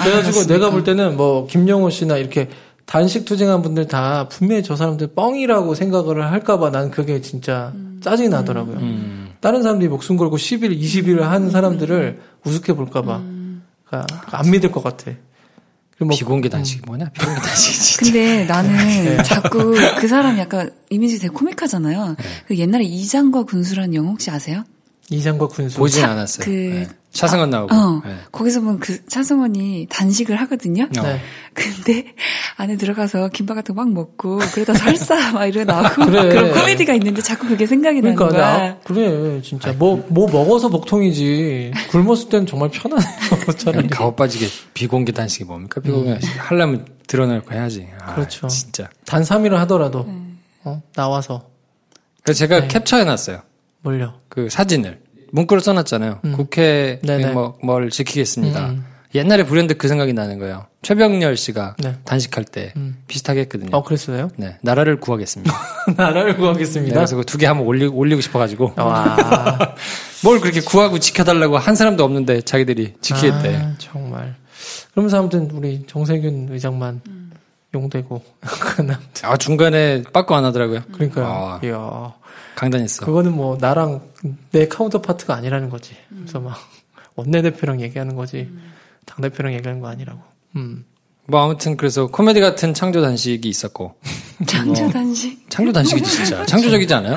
그래가지고 0.02 0.46
내가 0.46 0.70
볼 0.70 0.82
때는 0.84 1.16
뭐 1.16 1.46
김영호 1.46 1.90
씨나 1.90 2.16
이렇게 2.16 2.48
단식 2.92 3.24
투쟁한 3.24 3.62
분들 3.62 3.88
다 3.88 4.28
분명히 4.28 4.62
저 4.62 4.76
사람들 4.76 5.14
뻥이라고 5.14 5.74
생각을 5.74 6.30
할까봐 6.30 6.70
난 6.72 6.90
그게 6.90 7.22
진짜 7.22 7.72
짜증이 8.02 8.28
나더라고요. 8.28 8.76
음. 8.76 9.30
다른 9.40 9.62
사람들이 9.62 9.88
목숨 9.88 10.18
걸고 10.18 10.36
10일, 10.36 10.78
20일을 10.78 11.20
한 11.20 11.50
사람들을 11.50 12.20
우습게 12.44 12.74
볼까봐 12.74 13.22
그러니까 13.86 14.06
안 14.32 14.50
믿을 14.50 14.70
것 14.70 14.84
같아. 14.84 15.10
뭐 16.00 16.08
비공개 16.14 16.50
단식이 16.50 16.82
뭐냐? 16.84 17.08
비공개 17.14 17.40
단식이 17.40 17.76
진짜. 17.78 18.04
근데 18.04 18.44
나는 18.44 18.76
네. 19.16 19.22
자꾸 19.22 19.74
그 19.98 20.06
사람 20.06 20.36
약간 20.36 20.70
이미지 20.90 21.18
되게 21.18 21.32
코믹하잖아요. 21.32 22.08
네. 22.18 22.24
그 22.46 22.58
옛날에 22.58 22.84
이장과 22.84 23.44
군수라는 23.44 23.94
영화 23.94 24.10
혹시 24.10 24.30
아세요? 24.30 24.64
이장과 25.08 25.48
군수. 25.48 25.78
보진 25.78 26.02
차- 26.02 26.10
않았어요. 26.10 26.44
그- 26.44 26.50
네. 26.50 26.88
차승원 27.12 27.50
나오고. 27.50 27.74
어. 27.74 28.02
네. 28.06 28.16
거기서 28.32 28.60
보면 28.60 28.78
그 28.78 29.04
차승원이 29.06 29.86
단식을 29.90 30.36
하거든요. 30.42 30.84
어. 30.84 31.02
네. 31.02 31.20
근데 31.52 32.14
안에 32.56 32.76
들어가서 32.76 33.28
김밥 33.28 33.54
같은 33.54 33.74
거 33.74 33.82
막 33.82 33.92
먹고 33.92 34.38
그러다 34.54 34.72
설사 34.74 35.32
막 35.32 35.44
이러 35.46 35.64
나오고 35.64 36.06
그래. 36.06 36.28
그런 36.28 36.52
코미디가 36.52 36.94
있는데 36.94 37.20
자꾸 37.20 37.46
그게 37.48 37.66
생각이 37.66 38.00
그러니까 38.00 38.24
나는 38.26 38.36
거야. 38.38 38.68
나 38.70 38.78
그래 38.84 39.42
진짜 39.42 39.72
뭐뭐 39.74 40.30
먹어서 40.30 40.68
복통이지 40.70 41.72
굶었을 41.90 42.28
때는 42.30 42.46
정말 42.46 42.70
편하네요 42.70 43.06
차라리 43.58 43.88
가오 43.88 44.14
빠지게 44.16 44.46
비공개 44.72 45.12
단식이 45.12 45.44
뭡니까? 45.44 45.80
비공개 45.80 46.12
단식. 46.12 46.30
하려면 46.50 46.86
드러내고 47.06 47.52
해야지. 47.52 47.88
아, 48.00 48.14
그렇죠. 48.14 48.46
진짜. 48.48 48.88
단 49.04 49.22
3일을 49.22 49.52
하더라도 49.56 50.06
어, 50.64 50.80
나와서 50.94 51.50
그래서 52.22 52.38
제가 52.38 52.60
네. 52.60 52.68
캡처해놨어요. 52.68 53.42
몰려 53.82 54.14
그 54.30 54.48
사진을. 54.48 55.01
문구를 55.32 55.60
써놨잖아요. 55.60 56.20
국회 56.36 57.00
음. 57.08 57.32
뭐, 57.34 57.58
뭘 57.62 57.90
지키겠습니다. 57.90 58.66
음. 58.68 58.84
옛날에 59.14 59.44
불현듯 59.44 59.76
그 59.76 59.88
생각이 59.88 60.12
나는 60.14 60.38
거예요. 60.38 60.64
최병렬 60.80 61.36
씨가 61.36 61.76
네. 61.80 61.96
단식할 62.04 62.44
때 62.44 62.72
음. 62.76 62.96
비슷하게 63.08 63.40
했거든요. 63.42 63.76
어 63.76 63.82
그랬어요 63.82 64.30
네, 64.36 64.56
나라를 64.62 65.00
구하겠습니다. 65.00 65.52
나라를 65.96 66.32
네, 66.32 66.36
구하겠습니다 66.38 66.94
그래서 66.94 67.16
그 67.16 67.22
두 67.24 67.36
개 67.38 67.46
한번 67.46 67.66
올리, 67.66 67.86
올리고 67.86 68.20
싶어가지고 68.22 68.72
와 68.76 69.16
뭘 70.24 70.40
그렇게 70.40 70.60
구하고 70.60 70.98
지켜달라고 70.98 71.58
한 71.58 71.74
사람도 71.74 72.02
없는데 72.02 72.40
자기들이 72.42 72.94
지키겠대. 73.02 73.54
아, 73.56 73.74
정말 73.78 74.34
그러면서 74.92 75.18
아무튼 75.18 75.50
우리 75.52 75.84
정세균 75.86 76.48
의장만 76.50 77.02
용되고 77.74 78.22
그나 78.76 78.98
아 79.22 79.36
중간에 79.36 80.02
빠꾸 80.12 80.34
안 80.34 80.44
하더라고요. 80.46 80.82
그러니까요 80.92 81.26
아. 81.26 81.60
이야 81.62 82.12
강단했어. 82.54 83.04
그거는 83.04 83.32
뭐 83.32 83.56
나랑 83.60 84.00
내 84.50 84.68
counterpart가 84.68 85.34
아니라는 85.34 85.70
거지 85.70 85.94
그래서 86.08 86.40
막 86.40 86.56
원내대표랑 87.16 87.80
얘기하는 87.80 88.14
거지 88.14 88.48
당대표랑 89.06 89.54
얘기하는 89.54 89.80
거 89.80 89.88
아니라고 89.88 90.20
음. 90.56 90.84
뭐 91.28 91.42
아무튼 91.44 91.76
그래서 91.76 92.08
코미디 92.08 92.40
같은 92.40 92.74
창조 92.74 93.00
단식이 93.00 93.48
있었고 93.48 93.94
창조 94.46 94.88
단식 94.90 95.48
창조 95.48 95.72
단식이지 95.72 96.10
진짜 96.10 96.44
창조적이지 96.46 96.92
않아요? 96.94 97.16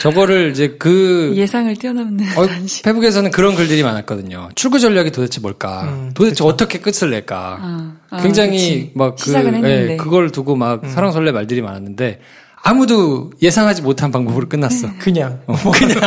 저거를 0.00 0.52
이제 0.52 0.76
그 0.78 1.32
예상을 1.34 1.74
뛰어넘는 1.76 2.26
어, 2.38 2.46
단식. 2.46 2.84
페북에서는 2.84 3.30
그런 3.32 3.56
글들이 3.56 3.82
많았거든요. 3.82 4.50
출구 4.54 4.78
전략이 4.78 5.10
도대체 5.10 5.40
뭘까? 5.40 5.82
음, 5.82 6.12
도대체 6.14 6.44
어떻게 6.44 6.78
끝을 6.78 7.10
낼까? 7.10 7.58
어, 7.60 8.16
어, 8.16 8.22
굉장히 8.22 8.50
그치. 8.52 8.92
막 8.94 9.16
그, 9.16 9.24
시작은 9.24 9.54
했는데 9.54 9.92
예, 9.92 9.96
그걸 9.96 10.30
두고 10.30 10.54
막 10.56 10.88
설왕설래 10.88 11.32
말들이 11.32 11.60
많았는데 11.60 12.20
아무도 12.62 13.30
예상하지 13.40 13.82
못한 13.82 14.10
방법으로 14.12 14.48
끝났어. 14.48 14.88
그냥 15.00 15.40
그냥 15.72 16.00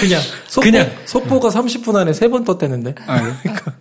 그냥 0.00 0.20
속보, 0.46 0.60
그냥. 0.70 0.90
속보가 1.04 1.48
30분 1.48 1.96
안에 1.96 2.12
세 2.12 2.28
번 2.28 2.44
떴대는데 2.44 2.94
아, 3.06 3.36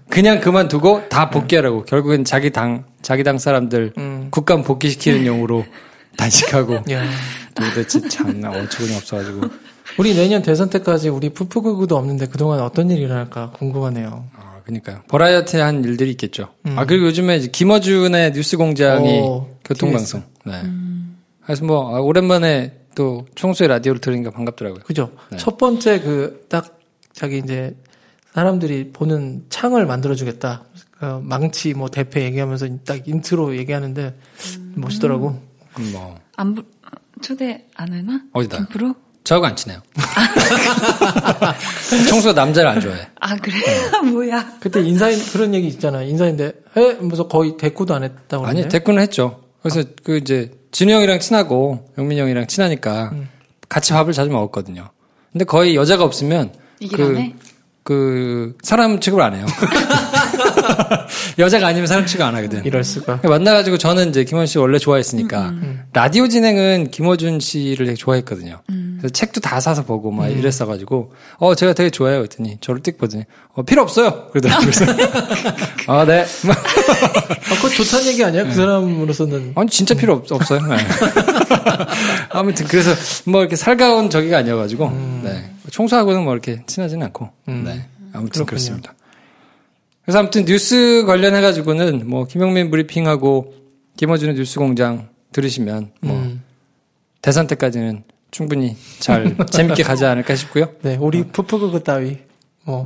그냥 0.10 0.40
그만두고 0.42 1.08
다 1.10 1.30
복귀하라고. 1.30 1.84
결국엔 1.86 2.26
자기 2.26 2.52
당 2.52 2.86
자기 3.02 3.24
당 3.24 3.38
사람들 3.38 3.94
음. 3.98 4.28
국감 4.32 4.64
복귀시키는 4.64 5.26
용으로 5.26 5.66
단식하고 6.18 6.76
야 6.92 7.04
도대체 7.54 8.08
참나 8.08 8.50
어처구니 8.52 8.96
없어가지고. 8.96 9.42
우리 10.00 10.16
내년 10.16 10.42
대선 10.42 10.70
때까지 10.70 11.10
우리 11.10 11.30
푸푸구구도 11.30 11.96
없는데 11.96 12.28
그동안 12.28 12.60
어떤 12.62 12.90
일이 12.90 13.02
일어날까 13.02 13.52
궁금하네요. 13.52 14.26
아, 14.36 14.56
그러니까요. 14.66 15.02
버라이어티한 15.10 15.84
일들이 15.84 16.10
있겠죠. 16.12 16.50
아 16.76 16.86
그리고 16.86 17.06
요즘에 17.06 17.40
김어준의 17.40 18.34
뉴스 18.34 18.58
공장이 18.58 19.20
오, 19.20 19.48
교통방송. 19.64 20.24
네. 20.46 20.62
그래서 21.46 21.66
뭐 21.66 21.96
아, 21.96 22.00
오랜만에 22.00 22.80
또 22.96 23.26
총수의 23.36 23.68
라디오를 23.70 24.02
들으니까 24.02 24.32
반갑더라고요. 24.32 24.84
그죠? 24.84 25.12
네. 25.32 25.38
첫 25.38 25.58
번째 25.58 26.00
그 26.02 26.46
딱 26.50 26.80
자기 27.14 27.38
이제 27.40 27.76
사람들이 28.34 28.92
보는 28.92 29.46
창을 29.50 29.86
만들어주겠다. 29.86 30.66
그 31.00 31.06
망치 31.24 31.74
뭐 31.74 31.90
대패 31.90 32.24
얘기하면서 32.26 32.68
딱 32.86 33.08
인트로 33.08 33.58
얘기하는데 33.58 34.16
멋있더라고. 34.76 35.42
음, 35.80 35.92
뭐 35.94 36.18
안 36.38 36.54
부, 36.56 36.64
초대 37.22 37.66
안 37.76 37.94
하나? 37.94 38.22
어디다? 38.34 38.58
김프로? 38.58 38.94
저하고 39.24 39.46
안 39.46 39.56
친해요. 39.56 39.82
총수가 42.10 42.34
남자를 42.34 42.70
안 42.70 42.80
좋아해. 42.82 43.08
아 43.20 43.36
그래? 43.38 43.56
네. 43.60 44.02
뭐야? 44.12 44.58
그때 44.60 44.82
인사인 44.82 45.20
그런 45.32 45.54
얘기 45.54 45.68
있잖아. 45.68 46.02
인사인데 46.04 46.54
해? 46.78 46.82
하면서 46.96 47.28
거의 47.28 47.58
대꾸도 47.58 47.94
안 47.96 48.04
했다고 48.04 48.46
아니. 48.46 48.68
대꾸는 48.68 49.02
했죠. 49.02 49.42
그래서 49.62 49.84
그 50.04 50.18
이제 50.18 50.52
진우 50.76 50.92
형이랑 50.92 51.22
친하고 51.22 51.88
영민 51.98 52.18
형이랑 52.18 52.48
친하니까 52.48 53.10
같이 53.70 53.94
밥을 53.94 54.12
자주 54.12 54.30
먹었거든요. 54.30 54.90
근데 55.32 55.46
거의 55.46 55.74
여자가 55.74 56.04
없으면 56.04 56.52
그? 56.94 57.32
그 57.84 58.58
사람 58.62 59.00
취급을 59.00 59.24
안 59.24 59.36
해요. 59.36 59.46
여자가 61.40 61.68
아니면 61.68 61.88
사람 61.88 62.06
취급 62.06 62.26
안 62.26 62.36
하거든. 62.36 62.64
이럴 62.66 62.84
수가. 62.84 63.20
만나가지고 63.24 63.78
저는 63.78 64.10
이제 64.10 64.24
김원 64.24 64.46
씨 64.46 64.58
원래 64.58 64.78
좋아했으니까 64.78 65.54
라디오 65.94 66.28
진행은 66.28 66.92
김어준 66.92 67.40
씨를 67.40 67.86
되게 67.86 67.96
좋아했거든요. 67.96 68.62
그래서 68.98 69.10
책도 69.14 69.42
다 69.42 69.60
사서 69.60 69.84
보고 69.84 70.12
막 70.12 70.28
이랬어가지고 70.30 71.14
어 71.38 71.56
제가 71.56 71.74
되게 71.74 71.90
좋아해요. 71.90 72.20
그랬더니 72.20 72.58
저를 72.62 72.82
띡 72.82 72.98
보더니 72.98 73.24
어 73.54 73.62
필요 73.64 73.82
없어요. 73.82 74.28
그러더라고요. 74.32 74.70
아 75.88 76.06
네. 76.06 76.22
아, 76.26 77.56
그거 77.56 77.70
좋다는 77.70 78.08
얘기 78.08 78.24
아니야? 78.24 78.44
그 78.44 78.54
사람으로서는. 78.54 79.54
아니 79.56 79.70
진짜 79.70 79.94
필요 79.96 80.14
없, 80.14 80.32
없어요. 80.32 80.62
네. 80.62 80.78
아무튼 82.30 82.66
그래서 82.68 82.92
뭐 83.30 83.42
이렇게 83.42 83.56
살가운 83.56 84.10
저기가 84.10 84.40
아니어가지고 84.40 85.22
네. 85.24 85.52
청소하고는 85.72 86.24
뭐 86.24 86.34
이렇게 86.34 86.62
친하지는 86.66 87.06
않고 87.08 87.30
네. 87.46 87.86
아무튼 88.14 88.30
그렇군요. 88.30 88.46
그렇습니다 88.46 88.94
그래서 90.06 90.20
아무튼 90.20 90.46
뉴스 90.46 91.04
관련해가지고는 91.08 92.08
뭐 92.08 92.26
김용민 92.26 92.70
브리핑하고 92.70 93.54
김어준의 93.98 94.36
뉴스공장 94.36 95.10
들으시면 95.32 95.92
뭐 96.02 96.16
음. 96.16 96.44
대선 97.22 97.48
때까지는 97.48 98.04
충분히 98.32 98.76
잘 99.00 99.36
재밌게 99.50 99.84
가지 99.84 100.06
않을까 100.06 100.36
싶고요. 100.36 100.70
네, 100.84 100.98
우리 101.00 101.24
푸푸구구 101.24 101.84
따위. 101.84 102.18
뭐. 102.64 102.86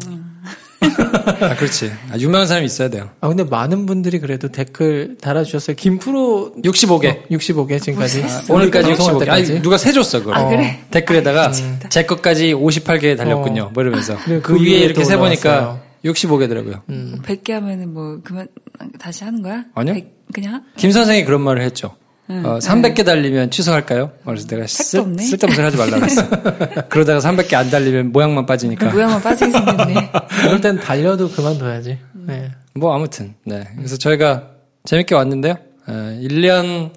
아 1.42 1.56
그렇지. 1.56 1.92
아, 2.12 2.18
유명한 2.18 2.48
사람이 2.48 2.66
있어야 2.66 2.90
돼요. 2.90 3.10
아, 3.20 3.28
근데 3.28 3.44
많은 3.44 3.86
분들이 3.86 4.20
그래도 4.20 4.48
댓글 4.50 5.18
달아주셨어요. 5.20 5.76
김프로 5.76 6.54
65개. 6.64 7.28
65개 7.30 7.82
지금까지. 7.82 8.24
오늘까지 8.50 8.88
방송할 8.90 9.16
65개. 9.16 9.20
때까지. 9.20 9.52
아니, 9.54 9.62
누가 9.62 9.78
세줬어, 9.78 10.20
그걸. 10.20 10.36
아, 10.36 10.48
그래? 10.48 10.80
댓글에다가 10.92 11.52
제 11.90 12.04
것까지 12.06 12.54
58개 12.54 13.18
달렸군요. 13.18 13.64
어. 13.64 13.72
뭐 13.74 13.84
이러면서. 13.84 14.18
그 14.18 14.42
그 14.42 14.56
위에 14.56 14.80
이렇게 14.80 15.02
또 15.02 15.04
세보니까. 15.04 15.82
65개더라고요. 16.04 16.82
음. 16.90 17.20
100개 17.24 17.52
하면은 17.52 17.94
뭐 17.94 18.20
그만 18.24 18.48
다시 19.00 19.24
하는 19.24 19.42
거야? 19.42 19.66
아니요. 19.76 19.94
100 19.96 20.16
그냥 20.34 20.64
김 20.78 20.92
선생이 20.92 21.26
그런 21.26 21.42
말을 21.42 21.62
했죠. 21.62 21.96
어, 22.30 22.60
300개 22.60 23.04
달리면 23.04 23.50
취소할까요? 23.50 24.12
그래서 24.24 24.48
내가 24.48 24.68
쓸. 24.68 25.02
쓸데없는 25.18 25.56
소리 25.56 25.62
하지 25.66 25.78
말라고 25.78 26.06
했어. 26.06 26.30
그러다가 26.90 27.20
300개 27.20 27.56
안 27.56 27.72
달리면 27.72 28.12
모양만 28.12 28.46
빠지니까. 28.46 28.92
모양만 28.92 29.20
빠지게 29.22 29.50
생겼네. 29.52 30.12
그럴 30.44 30.62
땐 30.62 30.80
달려도 30.80 31.30
그만둬야지. 31.32 31.98
네. 32.14 32.52
뭐 32.76 32.94
아무튼 32.96 33.34
네 33.46 33.68
그래서 33.76 33.98
저희가 33.98 34.52
재밌게 34.86 35.16
왔는데요 35.16 35.56
에, 35.90 35.92
1년 36.22 36.92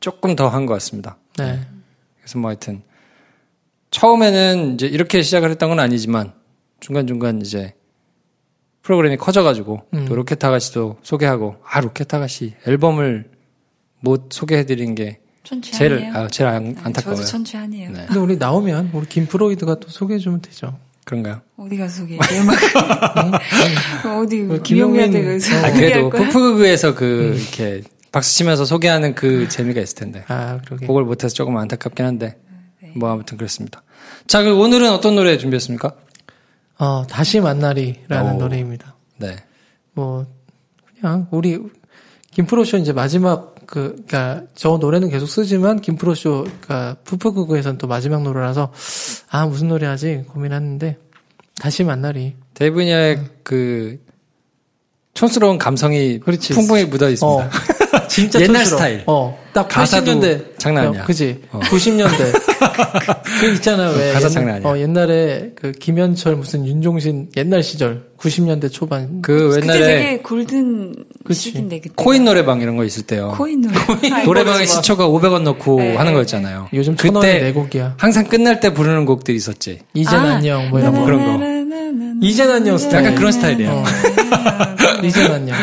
조금 0.00 0.34
더 0.34 0.48
한 0.48 0.66
것 0.66 0.74
같습니다 0.74 1.16
네. 1.38 1.60
그래서 2.20 2.38
뭐 2.40 2.50
하여튼 2.50 2.82
처음에는 3.90 4.74
이제 4.74 4.86
이렇게 4.86 5.22
시작을 5.22 5.50
했던 5.50 5.68
건 5.70 5.78
아니지만 5.78 6.32
중간중간 6.80 7.40
이제 7.42 7.74
프로그램이 8.84 9.16
커져가지고 9.16 9.80
음. 9.94 10.04
또 10.06 10.14
로켓 10.14 10.44
아가씨도 10.44 10.98
소개하고 11.02 11.56
아 11.66 11.80
로켓 11.80 12.12
아가씨 12.12 12.54
앨범을 12.66 13.30
못 14.00 14.28
소개해드린 14.30 14.94
게 14.94 15.20
제일 15.42 15.62
천추하네요. 15.62 16.12
아, 16.14 16.28
제일 16.28 16.48
안, 16.48 16.76
안타까워요 16.82 17.16
저도 17.16 17.28
천추하네요. 17.28 17.90
네. 17.90 18.04
근데 18.06 18.20
우리 18.20 18.36
나오면 18.36 18.90
우리 18.92 19.06
김프로이드가 19.06 19.80
또 19.80 19.88
소개해주면 19.88 20.42
되죠. 20.42 20.78
그런가요? 21.04 21.40
어디 21.56 21.76
가서 21.76 22.02
소개해? 22.02 22.18
음악 22.40 22.56
어디 24.20 24.42
그 24.42 24.62
김용민한테 24.62 25.18
김용민, 25.18 25.40
가서 25.40 25.56
아 25.56 25.70
소개할 25.70 26.10
그래도? 26.10 26.10
푸푸그에서 26.10 26.94
그 26.94 27.38
이렇게 27.38 27.82
박수 28.12 28.36
치면서 28.36 28.64
소개하는 28.64 29.14
그 29.14 29.48
재미가 29.48 29.80
있을 29.80 29.96
텐데 29.96 30.24
아, 30.28 30.60
그러게. 30.64 30.86
그걸 30.86 31.04
못해서 31.04 31.34
조금 31.34 31.56
안타깝긴 31.56 32.04
한데 32.04 32.36
뭐 32.96 33.10
아무튼 33.10 33.38
그렇습니다. 33.38 33.82
자, 34.26 34.42
그럼 34.42 34.60
오늘은 34.60 34.90
어떤 34.90 35.14
노래 35.16 35.36
준비했습니까? 35.36 35.94
어, 36.78 37.04
다시 37.08 37.40
만나리라는 37.40 38.34
오. 38.34 38.38
노래입니다. 38.38 38.94
네. 39.18 39.36
뭐, 39.92 40.26
그냥 41.00 41.26
우리 41.30 41.58
김프로쇼 42.32 42.78
이제 42.78 42.92
마지막 42.92 43.54
그, 43.66 43.94
그니까 43.96 44.42
저 44.54 44.76
노래는 44.78 45.08
계속 45.08 45.26
쓰지만 45.26 45.80
김프로쇼, 45.80 46.44
그니까 46.44 46.96
푸푸구구에서는 47.04 47.78
또 47.78 47.86
마지막 47.86 48.22
노래라서 48.22 48.72
아, 49.30 49.46
무슨 49.46 49.68
노래 49.68 49.86
하지 49.86 50.24
고민했는데 50.28 50.98
다시 51.60 51.84
만나리. 51.84 52.34
데이브니아의 52.54 53.20
그 53.42 54.00
촌스러운 55.14 55.58
감성이 55.58 56.18
그렇지. 56.18 56.52
풍부하게 56.54 56.86
묻어 56.86 57.08
있습니다. 57.08 57.46
어, 57.46 57.50
진짜 58.08 58.40
옛날 58.40 58.64
촌스러워. 58.64 58.78
스타일. 58.78 59.04
어, 59.06 59.38
딱 59.52 59.68
가사도 59.68 60.12
80년대. 60.20 60.58
장난 60.58 60.88
아니야. 60.88 61.04
그지? 61.04 61.42
어. 61.52 61.60
90년대. 61.60 62.42
그 63.40 63.46
있잖아요. 63.54 63.96
왜 63.96 64.12
가사 64.12 64.26
옛- 64.26 64.30
장난 64.30 64.56
아니야. 64.56 64.68
어, 64.68 64.78
옛날에 64.78 65.52
그 65.56 65.72
김현철 65.72 66.36
무슨 66.36 66.66
윤종신 66.66 67.30
옛날 67.36 67.62
시절 67.62 68.08
90년대 68.18 68.70
초반. 68.72 69.20
그 69.22 69.50
그때 69.50 69.62
옛날에 69.62 69.80
되게 69.86 70.18
골든 70.18 70.94
그치. 71.24 71.40
시기인데 71.40 71.80
그때 71.80 71.94
코인 71.96 72.24
노래방 72.24 72.60
이런 72.60 72.76
거 72.76 72.84
있을 72.84 73.02
때요. 73.04 73.34
코인 73.36 73.62
노래 73.62 74.24
노래방에 74.24 74.66
시초가 74.66 75.08
500원 75.08 75.42
넣고 75.42 75.78
네. 75.78 75.96
하는 75.96 76.12
거였잖아요. 76.14 76.68
요즘 76.72 76.96
천 76.96 77.14
원에 77.14 77.32
그때 77.32 77.44
네 77.44 77.52
곡이야. 77.52 77.94
항상 77.98 78.24
끝날 78.26 78.60
때 78.60 78.72
부르는 78.72 79.04
곡들이 79.04 79.36
있었지. 79.36 79.80
이젠 79.94 80.18
안녕 80.18 80.70
뭐 80.70 80.80
이런 80.80 80.94
거. 80.94 81.04
그런 81.04 81.38
거. 81.38 81.54
이젠 82.22 82.50
안녕 82.50 82.78
스타일. 82.78 83.04
약간 83.04 83.14
그런 83.16 83.32
스타일이에요. 83.32 83.70
어. 83.70 83.84
이젠 85.02 85.32
안녕. 85.32 85.56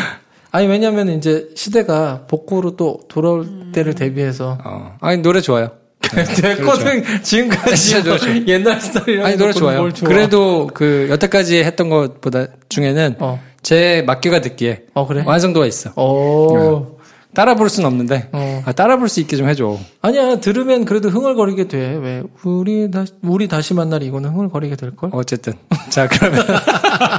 아니 0.52 0.68
왜냐면 0.68 1.10
이제 1.10 1.48
시대가 1.56 2.26
복구로 2.28 2.76
또 2.76 3.00
돌아올 3.08 3.72
때를 3.72 3.96
대비해서 3.96 4.58
어. 4.64 4.96
아니 5.00 5.22
노래 5.22 5.40
좋아요. 5.42 5.72
됐거든 6.36 7.04
지금까지 7.24 7.76
진짜 7.76 8.04
좋아, 8.04 8.18
좋아. 8.18 8.36
옛날 8.48 8.80
스타일이랑 8.82 9.26
아니 9.26 9.38
노래 9.38 9.54
좋아요. 9.54 9.80
뭘 9.80 9.94
좋아. 9.94 10.08
그래도 10.08 10.70
그 10.74 11.08
여태까지 11.10 11.64
했던 11.64 11.90
것보다 11.90 12.48
중에는 12.70 13.16
어. 13.20 13.42
제 13.62 14.04
막귀가 14.08 14.42
듣기에 14.42 14.84
어 14.94 15.08
그래? 15.08 15.24
완성도가 15.26 15.66
있어. 15.68 15.94
어. 15.96 16.98
따라 17.34 17.56
부를 17.56 17.70
순 17.70 17.86
없는데 17.86 18.28
어. 18.34 18.64
아, 18.66 18.72
따라 18.74 18.98
부를 18.98 19.08
수 19.08 19.22
있게 19.22 19.38
좀 19.38 19.48
해줘. 19.48 19.78
아니야 20.02 20.40
들으면 20.40 20.84
그래도 20.86 21.10
흥얼거리게 21.10 21.68
돼. 21.68 21.96
왜 22.02 22.24
우리 22.44 22.92
다시 22.92 23.14
우리 23.24 23.48
다시 23.48 23.74
만날 23.74 24.04
이거는 24.04 24.32
흥얼거리게 24.32 24.76
될 24.76 24.96
걸. 24.96 25.12
어쨌든 25.14 25.54
자 25.90 26.08
그러면 26.08 26.46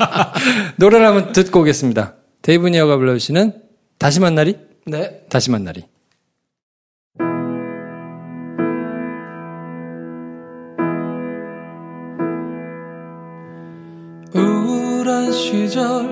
노래를 0.77 1.07
한번 1.07 1.33
듣고 1.33 1.61
오겠습니다. 1.61 2.15
데이브니어가 2.43 2.97
불러주시는 2.97 3.55
다시 3.99 4.21
만나리 4.21 4.57
네. 4.87 5.21
다시 5.29 5.51
만나리. 5.51 5.85
시절 15.43 16.07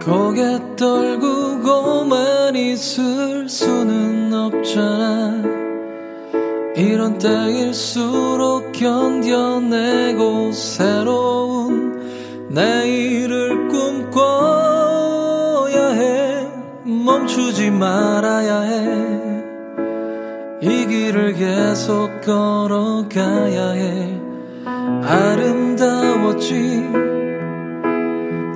고개 0.00 0.40
떨구고만 0.76 2.54
있을 2.54 3.48
수는 3.48 4.32
없잖아. 4.32 5.42
이런 6.76 7.18
때일수록 7.18 8.70
견뎌내고 8.70 10.52
새로운 10.52 12.46
내일을 12.50 13.66
꿈꿔야 13.68 15.88
해. 15.88 16.46
멈추지 16.84 17.72
말아야 17.72 18.60
해. 18.60 19.40
이 20.62 20.86
길을 20.86 21.34
계속 21.34 22.20
걸어가야 22.20 23.70
해. 23.70 24.20
아름다웠지 25.02 27.09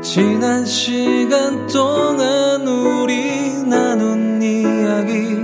지난 0.05 0.65
시간 0.67 1.67
동안 1.67 2.69
우리 2.69 3.65
나눈 3.65 4.43
이야기 4.43 5.35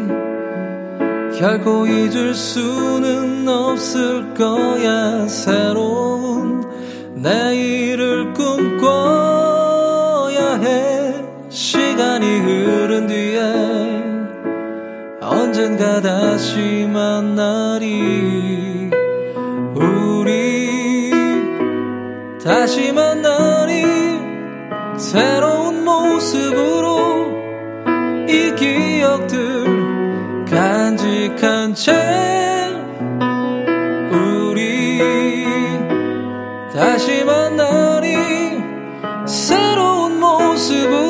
결코 1.40 1.86
잊을 1.86 2.34
수는 2.34 3.48
없을 3.48 4.34
거야. 4.34 5.26
새로운 5.26 6.62
내일을 7.14 8.34
꿈꿔야 8.34 8.96
해. 10.56 11.14
시간이 11.48 12.26
흐른 12.40 13.06
뒤에 13.06 13.40
언젠가 15.22 16.02
다시 16.02 16.86
만나리. 16.92 17.88
우리 19.74 21.10
다시 22.44 22.92
만나리 22.92 23.19
새로운 25.10 25.84
모습으로 25.84 27.26
이 28.28 28.54
기억들 28.54 30.44
간직한 30.49 31.75
채 31.75 31.90
우리 34.12 35.00
다시 36.73 37.25
만나리 37.25 38.14
새로운 39.26 40.20
모습으로 40.20 41.09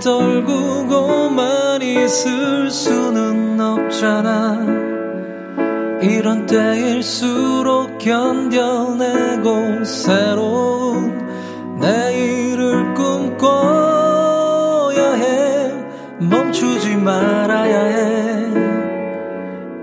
떨구고만 0.00 1.82
있을 1.82 2.70
수는 2.70 3.60
없잖아. 3.60 4.80
이런 6.02 6.46
때일수록 6.46 7.98
견뎌내고 7.98 9.84
새로운 9.84 11.20
내일을 11.78 12.94
꿈꿔야 12.94 15.12
해. 15.14 15.72
멈추지 16.18 16.96
말아야 16.96 17.84
해. 17.84 18.46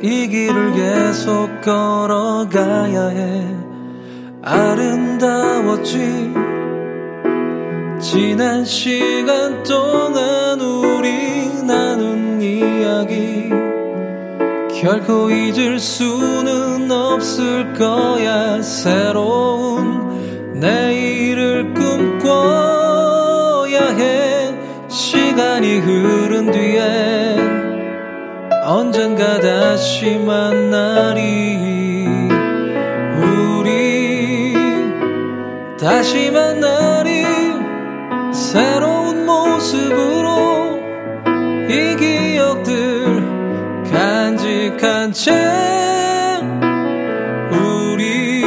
이 0.01 0.27
길을 0.27 0.73
계속 0.73 1.61
걸어가야 1.61 3.09
해. 3.09 3.45
아름다웠지 4.41 6.46
지난 8.09 8.63
시간 8.63 9.63
동안 9.63 10.61
우리 10.61 11.61
나눈 11.61 12.41
이야기 12.41 13.49
결코 14.79 15.29
잊을 15.29 15.77
수는 15.77 16.89
없을 16.89 17.73
거야. 17.73 18.61
새로운 18.61 20.53
내일을 20.57 21.73
꿈꿔야 21.73 22.97
해. 23.97 24.55
시간이 24.87 25.79
흐른 25.79 26.49
뒤에 26.49 27.35
언젠가 28.63 29.37
다시 29.41 30.17
만나리. 30.17 31.57
우리 33.19 34.53
다시 35.77 36.31
만나 36.31 36.96
한채 45.17 45.31
우리 47.51 48.43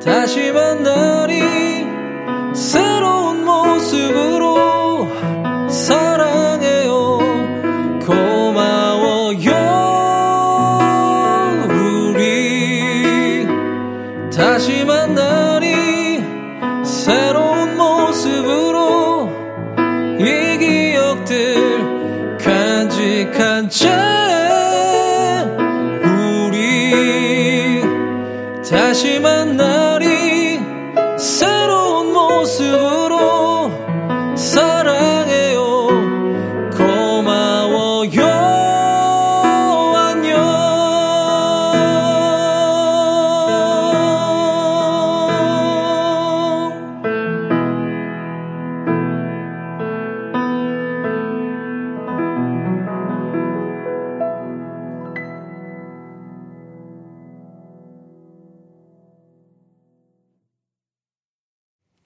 다시 0.00 0.52
만나 0.52 0.91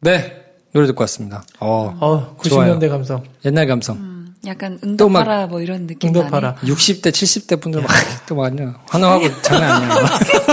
네. 0.07 0.41
노래 0.73 0.87
듣고 0.87 1.03
왔습니다. 1.03 1.43
어, 1.59 1.97
어, 2.01 2.37
좋아요. 2.45 2.79
90년대 2.79 2.89
감성. 2.89 3.25
옛날 3.45 3.67
감성. 3.67 3.97
음, 3.97 4.35
약간 4.47 4.79
응답하라 4.85 5.49
뭐 5.49 5.61
이런 5.61 5.89
느낌. 5.89 6.15
응답하라. 6.15 6.57
60대, 6.63 7.11
70대 7.11 7.61
분들 7.61 7.83
막, 7.83 7.91
또 8.29 8.37
막, 8.37 8.53
환호하고 8.87 9.43
장난 9.43 9.83
아니야. 9.83 10.05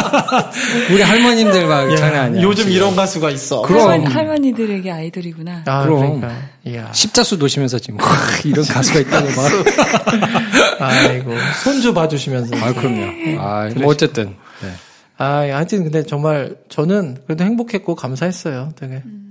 우리 0.92 1.02
할머님들 1.04 1.68
막 1.68 1.96
장난 1.96 2.26
아니야. 2.26 2.42
요즘 2.42 2.68
이런 2.70 2.96
가수가 2.96 3.30
있어. 3.30 3.62
그럼. 3.62 3.90
할머니, 3.90 4.12
할머니 4.12 4.54
들에게 4.54 4.92
아이돌이구나. 4.92 5.64
아, 5.68 5.84
그럼. 5.84 6.22
그러니까. 6.22 6.42
이야. 6.66 6.92
십자수 6.94 7.38
도시면서 7.38 7.78
지금, 7.78 8.00
와, 8.00 8.08
이런 8.44 8.66
가수가 8.66 9.02
있다고 9.02 9.28
막. 9.28 10.80
아이고. 10.80 11.32
손주 11.64 11.94
봐주시면서. 11.94 12.56
아, 12.56 12.74
그럼요. 12.74 13.40
아, 13.40 13.70
뭐, 13.76 13.92
어쨌든. 13.92 14.36
네. 14.62 14.72
아, 15.18 15.42
하여튼 15.42 15.84
근데 15.84 16.04
정말 16.04 16.56
저는 16.70 17.18
그래도 17.26 17.44
행복했고 17.44 17.94
감사했어요. 17.96 18.72
되게. 18.76 18.96
음, 19.06 19.23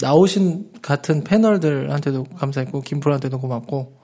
나오신 0.00 0.72
같은 0.82 1.22
패널들한테도 1.24 2.24
감사했고, 2.24 2.80
김프로한테도 2.82 3.38
고맙고. 3.38 4.00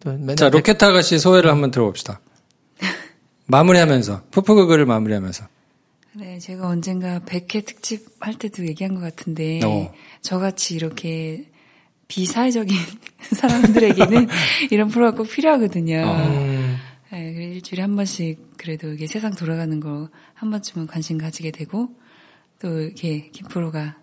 또 0.00 0.12
맨날 0.12 0.36
자, 0.36 0.48
로켓 0.50 0.82
아가씨 0.82 1.18
소회를 1.18 1.50
한번 1.50 1.70
들어봅시다. 1.70 2.20
마무리하면서, 3.46 4.22
푸푸그그를 4.30 4.86
마무리하면서. 4.86 5.46
네, 6.14 6.38
제가 6.38 6.66
언젠가 6.68 7.20
100회 7.20 7.64
특집 7.64 8.06
할 8.20 8.34
때도 8.34 8.66
얘기한 8.66 8.94
것 8.94 9.00
같은데, 9.00 9.60
어. 9.64 9.92
저같이 10.22 10.74
이렇게 10.74 11.46
비사회적인 12.08 12.76
사람들에게는 13.34 14.28
이런 14.70 14.88
프로가 14.88 15.16
꼭 15.16 15.28
필요하거든요. 15.28 15.96
음, 15.96 16.76
네, 17.12 17.32
그래 17.34 17.46
일주일에 17.46 17.82
한 17.82 17.96
번씩 17.96 18.56
그래도 18.56 18.92
이게 18.92 19.06
세상 19.06 19.34
돌아가는 19.34 19.78
거 19.80 20.08
한 20.36 20.50
번쯤은 20.50 20.86
관심 20.86 21.16
가지게 21.18 21.50
되고, 21.50 21.88
또 22.60 22.80
이렇게 22.80 23.30
김프로가 23.30 23.96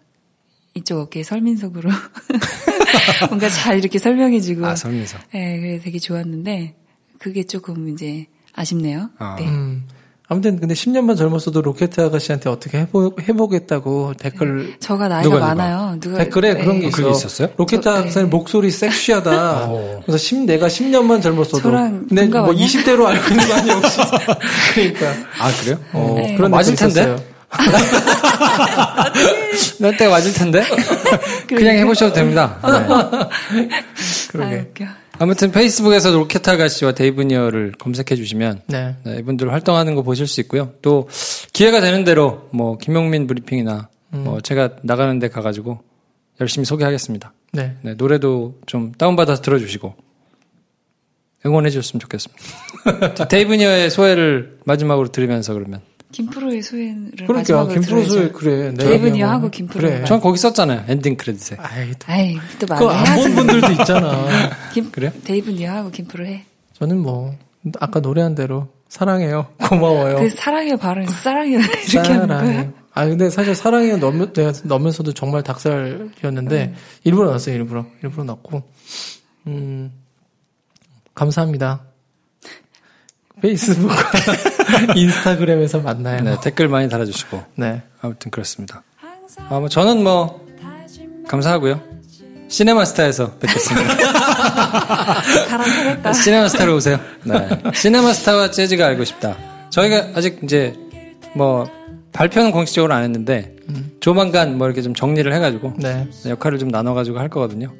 이쪽 0.75 0.99
어깨에 0.99 1.23
설민석으로 1.23 1.89
뭔가 3.29 3.49
잘 3.49 3.77
이렇게 3.77 3.99
설명해주고, 3.99 4.65
아, 4.65 4.75
설민석. 4.75 5.19
네, 5.31 5.59
그래 5.59 5.79
되게 5.83 5.99
좋았는데, 5.99 6.75
그게 7.19 7.43
조금 7.45 7.89
이제 7.89 8.25
아쉽네요. 8.53 9.09
아. 9.19 9.36
네. 9.39 9.45
음. 9.47 9.88
아무튼 10.29 10.59
근데 10.59 10.73
10년만 10.73 11.15
젊었어도 11.17 11.62
로켓 11.62 11.97
아가씨한테 11.99 12.49
어떻게 12.49 12.79
해보, 12.79 13.13
해보겠다고 13.21 14.13
댓글 14.17 14.73
저가 14.79 15.07
나이가 15.09 15.21
누가, 15.23 15.36
누가? 15.36 15.47
많아요. 15.53 15.99
누가 15.99 16.17
댓글에 16.19 16.53
네. 16.55 16.62
그런 16.62 16.79
게 16.79 16.86
어, 16.86 16.89
있어. 16.89 16.97
그게 16.97 17.09
있었어요? 17.12 17.49
로켓 17.57 17.81
저- 17.81 17.91
아가씨 17.91 18.19
목소리 18.23 18.71
섹시하다. 18.71 19.65
어. 19.69 19.99
그래서 20.05 20.17
10, 20.17 20.45
내가 20.45 20.67
10년만 20.67 21.21
젊었어도. 21.21 21.62
저랑 21.62 22.07
근데 22.07 22.25
뭐 22.25 22.45
동갑 22.45 22.49
아니야? 22.51 22.65
20대로 22.65 23.05
알고 23.05 23.29
있는 23.31 23.47
거 23.47 23.53
아니야, 23.53 23.75
혹시? 23.75 23.97
그러니까. 24.73 25.12
아, 25.39 25.51
그래요? 25.62 25.79
어, 25.91 26.13
네. 26.17 26.36
그런 26.36 26.49
맞을 26.51 26.73
댓글이 26.75 26.93
텐데? 26.93 27.12
있었어요. 27.13 27.32
몇 29.79 29.97
대가 29.97 30.11
맞을 30.11 30.33
텐데? 30.33 30.63
그냥 31.47 31.77
해보셔도 31.77 32.13
됩니다. 32.13 32.59
네. 32.63 32.69
아, 32.69 33.29
그러게. 34.29 34.55
웃겨. 34.57 34.85
아무튼 35.19 35.51
페이스북에서 35.51 36.11
로켓 36.11 36.47
아가씨와 36.47 36.93
데이브니어를 36.93 37.73
검색해 37.77 38.15
주시면 38.15 38.63
네. 38.67 38.95
네, 39.03 39.17
이분들 39.19 39.51
활동하는 39.53 39.95
거 39.95 40.01
보실 40.01 40.27
수 40.27 40.41
있고요. 40.41 40.73
또 40.81 41.07
기회가 41.53 41.81
되는 41.81 42.03
대로 42.03 42.49
뭐 42.51 42.77
김용민 42.77 43.27
브리핑이나 43.27 43.89
뭐 44.09 44.41
제가 44.41 44.71
나가는 44.83 45.17
데 45.19 45.29
가가지고 45.29 45.79
열심히 46.41 46.65
소개하겠습니다. 46.65 47.33
네. 47.53 47.75
네, 47.81 47.93
노래도 47.93 48.59
좀 48.65 48.91
다운받아서 48.91 49.41
들어주시고 49.41 49.95
응원해 51.45 51.69
주셨으면 51.69 51.99
좋겠습니다. 51.99 53.25
데이브니어의 53.27 53.91
소회를 53.91 54.57
마지막으로 54.65 55.11
들으면서 55.11 55.53
그러면 55.53 55.81
김프로의 56.13 56.62
소회를 56.62 57.12
그러니까, 57.28 57.67
김프로. 57.67 58.04
소리, 58.04 58.32
그래. 58.32 58.69
내가 58.71 58.84
데이브니어 58.89 59.12
그냥 59.12 59.30
하고 59.32 59.41
뭐- 59.41 59.49
김프로. 59.49 59.82
그래. 59.89 60.06
전 60.06 60.21
거기 60.21 60.38
썼잖아요. 60.38 60.86
ending 60.88 61.17
credit에. 61.17 61.57
아이, 61.60 61.91
또- 61.91 62.06
아이, 62.06 62.38
또 62.60 62.67
그거 62.67 62.86
많이 62.86 63.10
안본 63.10 63.17
해야지. 63.17 63.36
분들도 63.36 63.71
있잖아. 63.82 64.28
김, 64.73 64.91
그래요? 64.91 65.12
데이브니어 65.23 65.71
하고 65.71 65.89
김프로 65.89 66.26
해. 66.26 66.45
저는 66.73 66.99
뭐, 66.99 67.36
아까 67.80 67.99
노래한 67.99 68.36
대로, 68.36 68.69
사랑해요. 68.89 69.47
고마워요. 69.58 70.17
그 70.17 70.30
사랑해요 70.30 70.78
발음 70.78 71.06
사랑해요 71.08 71.60
이렇게 71.91 71.97
하는 72.13 72.28
거야. 72.28 72.38
사랑해요. 72.39 72.73
아, 72.93 73.06
근데 73.08 73.30
사실 73.32 73.56
사랑해요 73.56 73.97
넣으면, 73.97 74.34
내가 74.34 74.54
넣으면서도 74.65 75.13
정말 75.13 75.41
닭살이었는데, 75.41 76.76
일부러 77.06 77.30
넣었어요, 77.30 77.56
일부러. 77.56 77.88
일부러 78.04 78.23
넣고. 78.23 78.62
음, 79.47 79.91
감사합니다. 81.15 81.82
페이스북과 83.41 83.95
인스타그램에서 84.95 85.79
만나요. 85.79 86.21
네, 86.21 86.38
댓글 86.41 86.67
많이 86.67 86.89
달아주시고 86.89 87.43
네. 87.55 87.81
아무튼 88.01 88.31
그렇습니다. 88.31 88.83
아, 89.49 89.59
뭐 89.59 89.69
저는 89.69 90.03
뭐 90.03 90.45
감사하고요. 91.27 91.81
시네마스타에서 92.47 93.31
뵙겠습니다. 93.38 93.95
가라앉겠다. 95.49 96.13
시네마스타로 96.13 96.75
오세요. 96.75 96.99
네. 97.23 97.49
시네마스타와 97.73 98.51
재즈가 98.51 98.86
알고 98.88 99.05
싶다. 99.05 99.36
저희가 99.71 100.12
아직 100.15 100.39
이제 100.43 100.75
뭐 101.36 101.67
발표는 102.12 102.51
공식적으로 102.51 102.93
안 102.93 103.03
했는데 103.03 103.55
조만간 104.01 104.57
뭐 104.57 104.67
이렇게 104.67 104.81
좀 104.83 104.93
정리를 104.93 105.33
해가지고 105.33 105.73
네. 105.77 106.07
역할을 106.27 106.59
좀 106.59 106.69
나눠가지고 106.69 107.17
할 107.17 107.29
거거든요. 107.29 107.73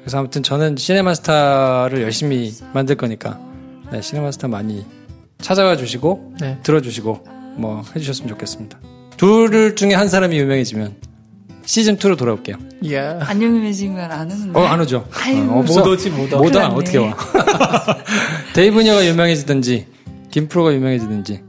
그래서 0.00 0.18
아무튼 0.18 0.42
저는 0.42 0.76
시네마스타를 0.76 2.02
열심히 2.02 2.52
만들 2.72 2.94
거니까 2.94 3.40
네, 3.90 4.00
시네마스타 4.00 4.48
많이 4.48 4.84
찾아와 5.40 5.76
주시고 5.76 6.34
네. 6.40 6.58
들어주시고 6.62 7.24
뭐 7.56 7.82
해주셨으면 7.94 8.28
좋겠습니다. 8.28 8.78
둘 9.16 9.76
중에 9.76 9.94
한 9.94 10.08
사람이 10.08 10.36
유명해지면 10.38 10.96
시즌 11.66 11.96
2로 11.96 12.18
돌아올게요. 12.18 12.56
이야. 12.82 13.18
안 13.22 13.40
유명해지면 13.40 14.10
안 14.10 14.30
오는데. 14.30 14.58
어안 14.58 14.80
오죠? 14.80 15.08
아유, 15.12 15.38
어. 15.50 15.62
못 15.62 15.70
오지, 15.86 16.10
못 16.10 16.32
와. 16.32 16.38
못 16.38 16.44
와. 16.46 16.50
큰일 16.50 16.52
났네. 16.62 16.74
어떻게 16.74 16.98
와? 16.98 17.16
데이브녀가 18.54 19.06
유명해지든지 19.06 19.86
김프로가 20.30 20.74
유명해지든지 20.74 21.42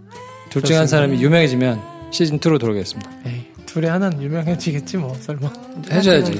둘 0.50 0.62
중에 0.62 0.78
한 0.78 0.88
사람이 0.88 1.22
유명해지면 1.22 1.82
시즌 2.12 2.40
2로 2.40 2.60
돌아오겠습니다. 2.60 3.12
에이, 3.26 3.46
둘에 3.66 3.90
하나는 3.90 4.22
유명해지겠지, 4.22 4.98
뭐, 4.98 5.14
설마. 5.20 5.52
해줘야지. 5.92 6.40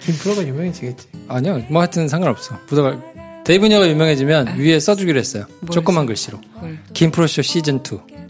김프로가 0.00 0.46
유명해지겠지. 0.46 1.08
아니요, 1.28 1.62
뭐 1.68 1.82
하여튼 1.82 2.08
상관없어. 2.08 2.58
부담. 2.66 3.02
데이브니어가 3.44 3.88
유명해지면 3.88 4.58
위에 4.58 4.80
써주기로 4.80 5.18
했어요. 5.18 5.44
뭘 5.60 5.70
조그만 5.70 6.06
글씨로. 6.06 6.40
뭘 6.60 6.78
김프로쇼 6.92 7.42
시즌 7.42 7.76
2. 7.78 7.80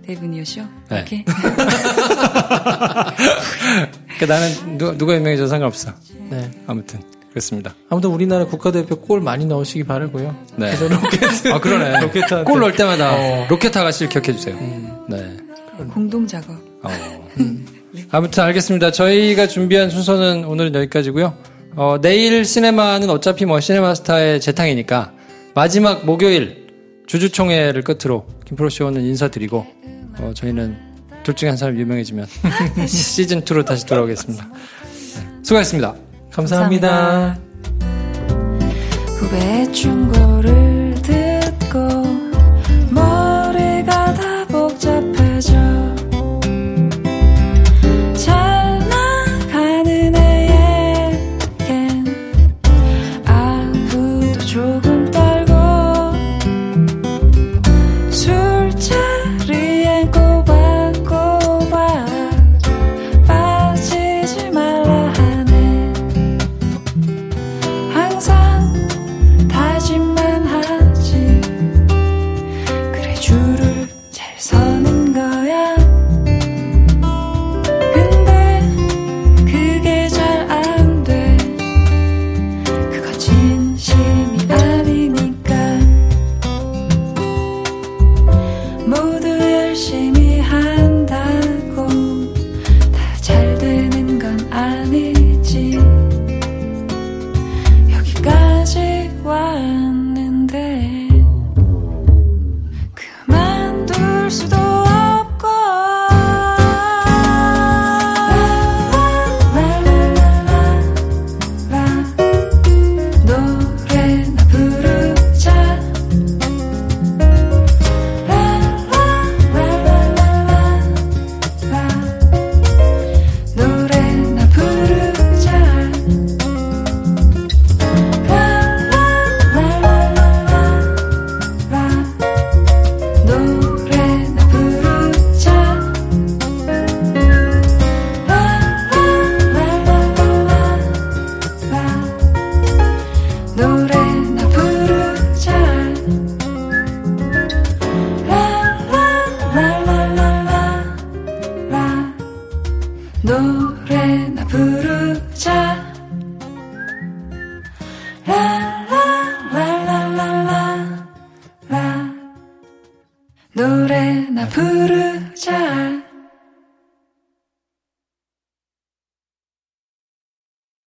데이브니어 0.07 0.45
쇼? 0.45 0.61
네. 0.91 0.97
이렇게? 0.97 1.25
그러니까 4.19 4.27
나는 4.27 4.79
누, 4.79 4.97
누가 4.99 5.15
유명해져도 5.15 5.49
상관없어. 5.49 5.93
네. 6.31 6.51
아무튼 6.67 7.01
그렇습니다. 7.31 7.75
아무튼 7.89 8.11
우리나라 8.11 8.45
국가대표 8.45 8.97
골 8.97 9.21
많이 9.21 9.45
넣으시기 9.47 9.85
바라고요 9.85 10.37
네. 10.57 10.77
그래서 10.77 10.89
로켓. 10.89 11.47
아 11.53 11.61
그러네. 11.61 12.01
로켓한테. 12.01 12.45
골 12.45 12.61
넣을 12.61 12.73
때마다 12.73 13.15
어. 13.15 13.47
로켓 13.49 13.77
아가씨를 13.77 14.09
기억해 14.11 14.33
주세요. 14.33 14.57
네. 15.09 15.37
공동 15.93 16.27
작업. 16.27 16.51
어. 16.83 16.91
아무튼 18.11 18.45
알겠습니다. 18.45 18.91
저희가 18.93 19.47
준비한 19.49 19.91
순서는 19.91 20.45
오늘은 20.45 20.75
여기까지고요. 20.75 21.35
어, 21.77 21.99
내일 22.01 22.45
시네마는 22.45 23.11
어차피 23.11 23.45
뭐 23.45 23.61
시네마스타의 23.61 24.41
재탕이니까 24.41 25.13
마지막 25.55 26.05
목요일 26.05 26.69
주주총회를 27.07 27.83
끝으로 27.83 28.27
김프로 28.45 28.71
쇼는 28.71 29.03
인사드리고 29.03 29.67
어, 30.19 30.33
저희는 30.35 30.77
둘 31.23 31.35
중에 31.35 31.49
한 31.49 31.57
사람 31.57 31.79
유명해지면 31.79 32.27
시즌 32.87 33.43
2로 33.43 33.65
다시 33.65 33.87
돌아오겠습니다. 33.87 34.45
네. 34.45 35.43
수고하셨습니다. 35.43 35.95
감사합니다. 36.31 37.39
후배의 39.19 39.73
충고 39.73 40.34